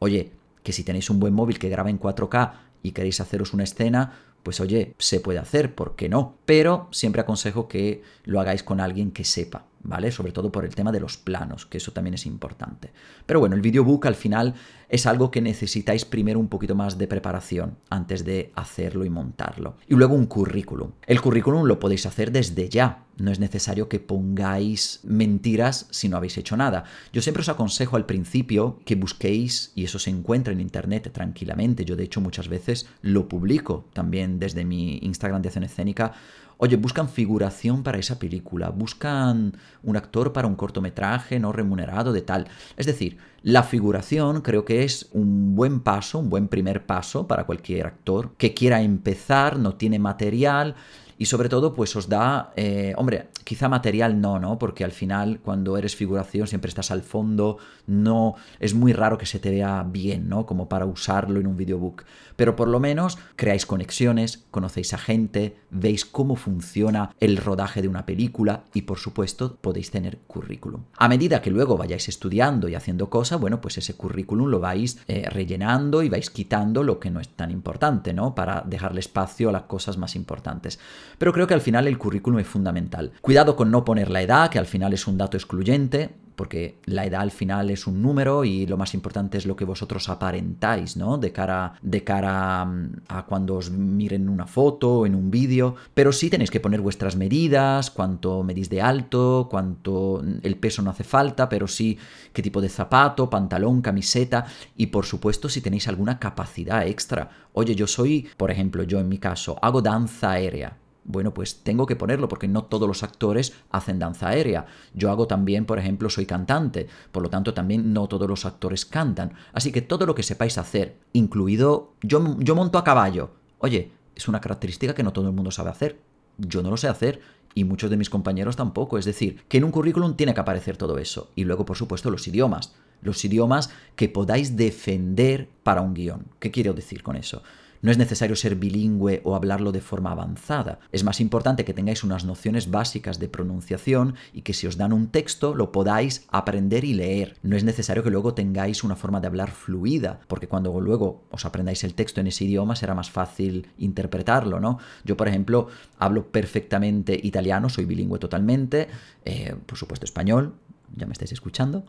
Oye, 0.00 0.32
que 0.62 0.72
si 0.72 0.84
tenéis 0.84 1.10
un 1.10 1.20
buen 1.20 1.34
móvil 1.34 1.58
que 1.58 1.68
graba 1.68 1.90
en 1.90 2.00
4K 2.00 2.52
y 2.82 2.92
queréis 2.92 3.20
haceros 3.20 3.52
una 3.52 3.64
escena, 3.64 4.12
pues 4.42 4.60
oye, 4.60 4.94
se 4.98 5.20
puede 5.20 5.38
hacer, 5.38 5.74
¿por 5.74 5.96
qué 5.96 6.08
no? 6.08 6.37
Pero 6.48 6.88
siempre 6.92 7.20
aconsejo 7.20 7.68
que 7.68 8.00
lo 8.24 8.40
hagáis 8.40 8.62
con 8.62 8.80
alguien 8.80 9.10
que 9.10 9.22
sepa. 9.22 9.66
¿vale? 9.82 10.10
Sobre 10.12 10.32
todo 10.32 10.50
por 10.52 10.64
el 10.64 10.74
tema 10.74 10.92
de 10.92 11.00
los 11.00 11.16
planos, 11.16 11.66
que 11.66 11.78
eso 11.78 11.92
también 11.92 12.14
es 12.14 12.26
importante. 12.26 12.92
Pero 13.26 13.40
bueno, 13.40 13.54
el 13.54 13.62
videobook 13.62 14.06
al 14.06 14.14
final 14.14 14.54
es 14.88 15.06
algo 15.06 15.30
que 15.30 15.40
necesitáis 15.40 16.04
primero 16.04 16.40
un 16.40 16.48
poquito 16.48 16.74
más 16.74 16.98
de 16.98 17.06
preparación 17.06 17.76
antes 17.90 18.24
de 18.24 18.52
hacerlo 18.54 19.04
y 19.04 19.10
montarlo. 19.10 19.76
Y 19.86 19.94
luego 19.94 20.14
un 20.14 20.26
currículum. 20.26 20.92
El 21.06 21.20
currículum 21.20 21.64
lo 21.64 21.78
podéis 21.78 22.06
hacer 22.06 22.32
desde 22.32 22.68
ya. 22.68 23.04
No 23.16 23.32
es 23.32 23.40
necesario 23.40 23.88
que 23.88 23.98
pongáis 23.98 25.00
mentiras 25.02 25.88
si 25.90 26.08
no 26.08 26.16
habéis 26.16 26.38
hecho 26.38 26.56
nada. 26.56 26.84
Yo 27.12 27.20
siempre 27.20 27.40
os 27.40 27.48
aconsejo 27.48 27.96
al 27.96 28.06
principio 28.06 28.78
que 28.84 28.94
busquéis, 28.94 29.72
y 29.74 29.84
eso 29.84 29.98
se 29.98 30.10
encuentra 30.10 30.52
en 30.52 30.60
internet 30.60 31.10
tranquilamente. 31.12 31.84
Yo 31.84 31.96
de 31.96 32.04
hecho 32.04 32.20
muchas 32.20 32.48
veces 32.48 32.86
lo 33.02 33.28
publico 33.28 33.86
también 33.92 34.38
desde 34.38 34.64
mi 34.64 34.98
Instagram 34.98 35.42
de 35.42 35.48
acción 35.48 35.64
escénica 35.64 36.12
Oye, 36.60 36.74
buscan 36.74 37.08
figuración 37.08 37.84
para 37.84 37.98
esa 37.98 38.18
película, 38.18 38.70
buscan 38.70 39.56
un 39.84 39.96
actor 39.96 40.32
para 40.32 40.48
un 40.48 40.56
cortometraje 40.56 41.38
no 41.38 41.52
remunerado 41.52 42.12
de 42.12 42.22
tal. 42.22 42.48
Es 42.76 42.86
decir, 42.86 43.16
la 43.42 43.62
figuración 43.62 44.40
creo 44.40 44.64
que 44.64 44.82
es 44.82 45.08
un 45.12 45.54
buen 45.54 45.78
paso, 45.78 46.18
un 46.18 46.30
buen 46.30 46.48
primer 46.48 46.84
paso 46.84 47.28
para 47.28 47.46
cualquier 47.46 47.86
actor 47.86 48.32
que 48.36 48.54
quiera 48.54 48.82
empezar, 48.82 49.56
no 49.56 49.76
tiene 49.76 50.00
material 50.00 50.74
y 51.18 51.26
sobre 51.26 51.48
todo 51.48 51.74
pues 51.74 51.94
os 51.96 52.08
da, 52.08 52.52
eh, 52.56 52.94
hombre, 52.96 53.28
quizá 53.44 53.68
material 53.68 54.20
no, 54.20 54.38
¿no? 54.38 54.58
Porque 54.58 54.84
al 54.84 54.92
final 54.92 55.40
cuando 55.40 55.76
eres 55.76 55.96
figuración 55.96 56.46
siempre 56.46 56.68
estás 56.68 56.90
al 56.90 57.02
fondo, 57.02 57.58
no, 57.86 58.36
es 58.60 58.74
muy 58.74 58.92
raro 58.92 59.18
que 59.18 59.26
se 59.26 59.40
te 59.40 59.50
vea 59.50 59.84
bien, 59.86 60.28
¿no? 60.28 60.46
Como 60.46 60.68
para 60.68 60.86
usarlo 60.86 61.40
en 61.40 61.46
un 61.46 61.56
videobook. 61.56 62.04
Pero 62.36 62.54
por 62.54 62.68
lo 62.68 62.78
menos 62.78 63.18
creáis 63.34 63.66
conexiones, 63.66 64.44
conocéis 64.52 64.94
a 64.94 64.98
gente, 64.98 65.56
veis 65.70 66.04
cómo 66.04 66.36
funciona 66.36 67.10
el 67.18 67.36
rodaje 67.36 67.82
de 67.82 67.88
una 67.88 68.06
película 68.06 68.64
y 68.72 68.82
por 68.82 68.98
supuesto 68.98 69.56
podéis 69.56 69.90
tener 69.90 70.18
currículum. 70.18 70.82
A 70.96 71.08
medida 71.08 71.42
que 71.42 71.50
luego 71.50 71.76
vayáis 71.76 72.08
estudiando 72.08 72.68
y 72.68 72.76
haciendo 72.76 73.10
cosas, 73.10 73.40
bueno, 73.40 73.60
pues 73.60 73.78
ese 73.78 73.94
currículum 73.94 74.48
lo 74.48 74.60
vais 74.60 75.00
eh, 75.08 75.28
rellenando 75.28 76.02
y 76.02 76.08
vais 76.08 76.30
quitando 76.30 76.84
lo 76.84 77.00
que 77.00 77.10
no 77.10 77.18
es 77.18 77.28
tan 77.28 77.50
importante, 77.50 78.12
¿no? 78.12 78.36
Para 78.36 78.62
dejarle 78.64 79.00
espacio 79.00 79.48
a 79.48 79.52
las 79.52 79.62
cosas 79.62 79.96
más 79.96 80.14
importantes. 80.14 80.78
Pero 81.18 81.32
creo 81.32 81.46
que 81.46 81.54
al 81.54 81.60
final 81.60 81.86
el 81.86 81.98
currículum 81.98 82.38
es 82.40 82.46
fundamental. 82.46 83.12
Cuidado 83.20 83.56
con 83.56 83.70
no 83.70 83.84
poner 83.84 84.10
la 84.10 84.22
edad, 84.22 84.50
que 84.50 84.58
al 84.58 84.66
final 84.66 84.92
es 84.92 85.06
un 85.06 85.18
dato 85.18 85.36
excluyente 85.36 86.14
porque 86.38 86.78
la 86.84 87.04
edad 87.04 87.22
al 87.22 87.32
final 87.32 87.68
es 87.68 87.88
un 87.88 88.00
número 88.00 88.44
y 88.44 88.64
lo 88.64 88.76
más 88.76 88.94
importante 88.94 89.36
es 89.36 89.44
lo 89.44 89.56
que 89.56 89.64
vosotros 89.64 90.08
aparentáis, 90.08 90.96
¿no? 90.96 91.18
De 91.18 91.32
cara, 91.32 91.74
de 91.82 92.04
cara 92.04 92.64
mm, 92.64 92.92
a 93.08 93.26
cuando 93.26 93.56
os 93.56 93.72
miren 93.72 94.28
una 94.28 94.46
foto 94.46 95.00
o 95.00 95.06
en 95.06 95.16
un 95.16 95.32
vídeo, 95.32 95.74
pero 95.92 96.12
sí 96.12 96.30
tenéis 96.30 96.52
que 96.52 96.60
poner 96.60 96.80
vuestras 96.80 97.16
medidas, 97.16 97.90
cuánto 97.90 98.44
medís 98.44 98.70
de 98.70 98.80
alto, 98.80 99.48
cuánto 99.50 100.22
mm, 100.22 100.38
el 100.44 100.56
peso 100.56 100.80
no 100.80 100.90
hace 100.90 101.02
falta, 101.02 101.48
pero 101.48 101.66
sí 101.66 101.98
qué 102.32 102.40
tipo 102.40 102.60
de 102.60 102.68
zapato, 102.68 103.28
pantalón, 103.28 103.82
camiseta 103.82 104.46
y 104.76 104.86
por 104.86 105.06
supuesto 105.06 105.48
si 105.48 105.60
tenéis 105.60 105.88
alguna 105.88 106.20
capacidad 106.20 106.86
extra. 106.86 107.30
Oye, 107.52 107.74
yo 107.74 107.88
soy, 107.88 108.28
por 108.36 108.52
ejemplo, 108.52 108.84
yo 108.84 109.00
en 109.00 109.08
mi 109.08 109.18
caso, 109.18 109.58
hago 109.60 109.82
danza 109.82 110.30
aérea 110.30 110.76
bueno, 111.08 111.32
pues 111.32 111.62
tengo 111.62 111.86
que 111.86 111.96
ponerlo 111.96 112.28
porque 112.28 112.48
no 112.48 112.64
todos 112.64 112.86
los 112.86 113.02
actores 113.02 113.54
hacen 113.70 113.98
danza 113.98 114.28
aérea. 114.28 114.66
Yo 114.92 115.10
hago 115.10 115.26
también, 115.26 115.64
por 115.64 115.78
ejemplo, 115.78 116.10
soy 116.10 116.26
cantante, 116.26 116.86
por 117.10 117.22
lo 117.22 117.30
tanto 117.30 117.54
también 117.54 117.94
no 117.94 118.06
todos 118.08 118.28
los 118.28 118.44
actores 118.44 118.84
cantan. 118.84 119.32
Así 119.54 119.72
que 119.72 119.80
todo 119.80 120.04
lo 120.04 120.14
que 120.14 120.22
sepáis 120.22 120.58
hacer, 120.58 120.98
incluido 121.14 121.94
yo, 122.02 122.36
yo 122.38 122.54
monto 122.54 122.76
a 122.76 122.84
caballo. 122.84 123.30
Oye, 123.58 123.90
es 124.14 124.28
una 124.28 124.42
característica 124.42 124.94
que 124.94 125.02
no 125.02 125.14
todo 125.14 125.28
el 125.28 125.34
mundo 125.34 125.50
sabe 125.50 125.70
hacer. 125.70 125.98
Yo 126.36 126.62
no 126.62 126.70
lo 126.70 126.76
sé 126.76 126.88
hacer 126.88 127.20
y 127.54 127.64
muchos 127.64 127.88
de 127.88 127.96
mis 127.96 128.10
compañeros 128.10 128.56
tampoco. 128.56 128.98
Es 128.98 129.06
decir, 129.06 129.42
que 129.48 129.56
en 129.56 129.64
un 129.64 129.70
currículum 129.70 130.14
tiene 130.14 130.34
que 130.34 130.40
aparecer 130.40 130.76
todo 130.76 130.98
eso. 130.98 131.30
Y 131.34 131.44
luego, 131.44 131.64
por 131.64 131.78
supuesto, 131.78 132.10
los 132.10 132.28
idiomas. 132.28 132.74
Los 133.00 133.24
idiomas 133.24 133.70
que 133.96 134.10
podáis 134.10 134.56
defender 134.56 135.48
para 135.62 135.80
un 135.80 135.94
guion. 135.94 136.26
¿Qué 136.38 136.50
quiero 136.50 136.74
decir 136.74 137.02
con 137.02 137.16
eso? 137.16 137.42
No 137.82 137.90
es 137.90 137.98
necesario 137.98 138.36
ser 138.36 138.56
bilingüe 138.56 139.20
o 139.24 139.34
hablarlo 139.34 139.72
de 139.72 139.80
forma 139.80 140.10
avanzada. 140.10 140.80
Es 140.92 141.04
más 141.04 141.20
importante 141.20 141.64
que 141.64 141.74
tengáis 141.74 142.02
unas 142.02 142.24
nociones 142.24 142.70
básicas 142.70 143.18
de 143.18 143.28
pronunciación 143.28 144.14
y 144.32 144.42
que 144.42 144.54
si 144.54 144.66
os 144.66 144.76
dan 144.76 144.92
un 144.92 145.08
texto 145.08 145.54
lo 145.54 145.72
podáis 145.72 146.26
aprender 146.28 146.84
y 146.84 146.94
leer. 146.94 147.36
No 147.42 147.56
es 147.56 147.64
necesario 147.64 148.02
que 148.02 148.10
luego 148.10 148.34
tengáis 148.34 148.82
una 148.84 148.96
forma 148.96 149.20
de 149.20 149.28
hablar 149.28 149.50
fluida, 149.50 150.20
porque 150.28 150.48
cuando 150.48 150.80
luego 150.80 151.24
os 151.30 151.44
aprendáis 151.44 151.84
el 151.84 151.94
texto 151.94 152.20
en 152.20 152.26
ese 152.26 152.44
idioma 152.44 152.76
será 152.76 152.94
más 152.94 153.10
fácil 153.10 153.68
interpretarlo, 153.78 154.60
¿no? 154.60 154.78
Yo, 155.04 155.16
por 155.16 155.28
ejemplo, 155.28 155.68
hablo 155.98 156.30
perfectamente 156.30 157.18
italiano, 157.22 157.68
soy 157.68 157.84
bilingüe 157.84 158.18
totalmente, 158.18 158.88
eh, 159.24 159.54
por 159.66 159.78
supuesto 159.78 160.04
español, 160.04 160.54
ya 160.94 161.06
me 161.06 161.12
estáis 161.12 161.32
escuchando, 161.32 161.84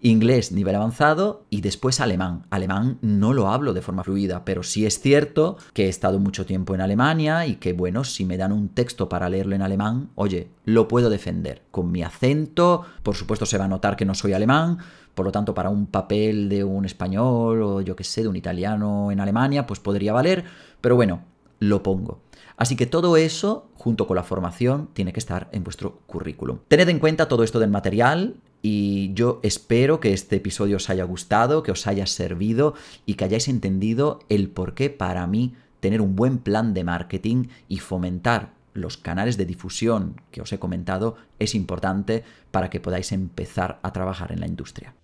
inglés 0.00 0.52
nivel 0.52 0.74
avanzado 0.74 1.44
y 1.50 1.60
después 1.60 2.00
alemán. 2.00 2.46
Alemán 2.50 2.98
no 3.02 3.32
lo 3.32 3.48
hablo 3.48 3.72
de 3.72 3.82
forma 3.82 4.04
fluida, 4.04 4.44
pero 4.44 4.62
sí 4.62 4.84
es 4.86 5.00
cierto 5.00 5.56
que 5.72 5.86
he 5.86 5.88
estado 5.88 6.18
mucho 6.18 6.46
tiempo 6.46 6.74
en 6.74 6.80
Alemania 6.80 7.46
y 7.46 7.56
que 7.56 7.72
bueno, 7.72 8.04
si 8.04 8.24
me 8.24 8.36
dan 8.36 8.52
un 8.52 8.68
texto 8.68 9.08
para 9.08 9.28
leerlo 9.28 9.54
en 9.54 9.62
alemán, 9.62 10.10
oye, 10.14 10.48
lo 10.64 10.88
puedo 10.88 11.10
defender 11.10 11.62
con 11.70 11.90
mi 11.92 12.02
acento, 12.02 12.84
por 13.02 13.14
supuesto 13.14 13.46
se 13.46 13.58
va 13.58 13.64
a 13.64 13.68
notar 13.68 13.96
que 13.96 14.04
no 14.04 14.14
soy 14.14 14.32
alemán, 14.32 14.78
por 15.14 15.26
lo 15.26 15.32
tanto 15.32 15.54
para 15.54 15.70
un 15.70 15.86
papel 15.86 16.48
de 16.48 16.64
un 16.64 16.84
español 16.84 17.62
o 17.62 17.80
yo 17.80 17.96
que 17.96 18.04
sé, 18.04 18.22
de 18.22 18.28
un 18.28 18.36
italiano 18.36 19.10
en 19.12 19.20
Alemania, 19.20 19.66
pues 19.66 19.80
podría 19.80 20.12
valer, 20.12 20.44
pero 20.80 20.96
bueno, 20.96 21.22
lo 21.58 21.82
pongo. 21.82 22.20
Así 22.62 22.76
que 22.76 22.86
todo 22.86 23.16
eso, 23.16 23.66
junto 23.74 24.06
con 24.06 24.14
la 24.14 24.22
formación, 24.22 24.88
tiene 24.92 25.12
que 25.12 25.18
estar 25.18 25.48
en 25.50 25.64
vuestro 25.64 25.98
currículum. 26.06 26.60
Tened 26.68 26.88
en 26.90 27.00
cuenta 27.00 27.26
todo 27.26 27.42
esto 27.42 27.58
del 27.58 27.70
material 27.70 28.36
y 28.62 29.12
yo 29.14 29.40
espero 29.42 29.98
que 29.98 30.12
este 30.12 30.36
episodio 30.36 30.76
os 30.76 30.88
haya 30.88 31.02
gustado, 31.02 31.64
que 31.64 31.72
os 31.72 31.88
haya 31.88 32.06
servido 32.06 32.74
y 33.04 33.14
que 33.14 33.24
hayáis 33.24 33.48
entendido 33.48 34.20
el 34.28 34.48
por 34.48 34.74
qué 34.74 34.90
para 34.90 35.26
mí 35.26 35.56
tener 35.80 36.00
un 36.00 36.14
buen 36.14 36.38
plan 36.38 36.72
de 36.72 36.84
marketing 36.84 37.48
y 37.66 37.78
fomentar 37.78 38.52
los 38.74 38.96
canales 38.96 39.36
de 39.36 39.44
difusión 39.44 40.20
que 40.30 40.40
os 40.40 40.52
he 40.52 40.60
comentado 40.60 41.16
es 41.40 41.56
importante 41.56 42.22
para 42.52 42.70
que 42.70 42.78
podáis 42.78 43.10
empezar 43.10 43.80
a 43.82 43.92
trabajar 43.92 44.30
en 44.30 44.38
la 44.38 44.46
industria. 44.46 44.94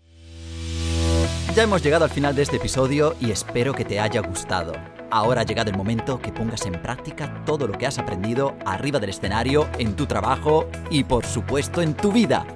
Ya 1.57 1.65
hemos 1.65 1.83
llegado 1.83 2.05
al 2.05 2.11
final 2.11 2.37
de 2.37 2.43
este 2.43 2.59
episodio 2.59 3.17
y 3.21 3.33
espero 3.33 3.75
que 3.75 3.85
te 3.85 3.99
haya 3.99 4.21
gustado. 4.21 4.75
Ahora 5.11 5.41
ha 5.41 5.45
llegado 5.45 5.71
el 5.71 5.77
momento 5.77 6.21
que 6.21 6.33
pongas 6.33 6.67
en 6.67 6.81
práctica 6.83 7.43
todo 7.47 7.67
lo 7.67 7.79
que 7.79 7.87
has 7.87 7.99
aprendido 7.99 8.57
arriba 8.67 9.01
del 9.01 9.11
escenario, 9.11 9.67
en 9.79 9.97
tu 9.97 10.07
trabajo 10.07 10.67
y 10.91 11.05
por 11.05 11.25
supuesto 11.25 11.81
en 11.81 11.95
tu 11.95 12.13
vida. 12.13 12.47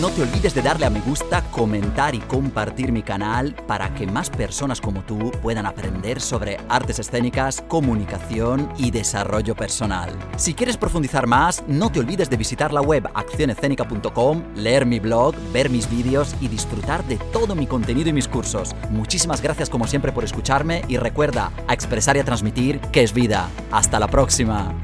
No 0.00 0.10
te 0.10 0.20
olvides 0.22 0.54
de 0.54 0.60
darle 0.60 0.84
a 0.84 0.90
me 0.90 1.00
gusta, 1.00 1.42
comentar 1.50 2.14
y 2.14 2.18
compartir 2.20 2.92
mi 2.92 3.02
canal 3.02 3.54
para 3.66 3.94
que 3.94 4.06
más 4.06 4.28
personas 4.28 4.82
como 4.82 5.02
tú 5.02 5.32
puedan 5.42 5.64
aprender 5.64 6.20
sobre 6.20 6.58
artes 6.68 6.98
escénicas, 6.98 7.64
comunicación 7.66 8.70
y 8.76 8.90
desarrollo 8.90 9.56
personal. 9.56 10.10
Si 10.36 10.52
quieres 10.52 10.76
profundizar 10.76 11.26
más, 11.26 11.64
no 11.66 11.90
te 11.90 12.00
olvides 12.00 12.28
de 12.28 12.36
visitar 12.36 12.70
la 12.70 12.82
web 12.82 13.08
accionescénica.com, 13.14 14.44
leer 14.54 14.84
mi 14.84 15.00
blog, 15.00 15.34
ver 15.52 15.70
mis 15.70 15.90
vídeos 15.90 16.34
y 16.38 16.48
disfrutar 16.48 17.02
de 17.06 17.16
todo 17.32 17.54
mi 17.54 17.66
contenido 17.66 18.10
y 18.10 18.12
mis 18.12 18.28
cursos. 18.28 18.76
Muchísimas 18.90 19.40
gracias 19.40 19.70
como 19.70 19.86
siempre 19.86 20.12
por 20.12 20.22
escucharme 20.22 20.82
y 20.86 20.98
recuerda 20.98 21.50
a 21.66 21.72
expresar 21.72 22.16
y 22.18 22.20
a 22.20 22.24
transmitir 22.24 22.78
que 22.92 23.02
es 23.02 23.14
vida. 23.14 23.48
Hasta 23.72 23.98
la 23.98 24.08
próxima. 24.08 24.74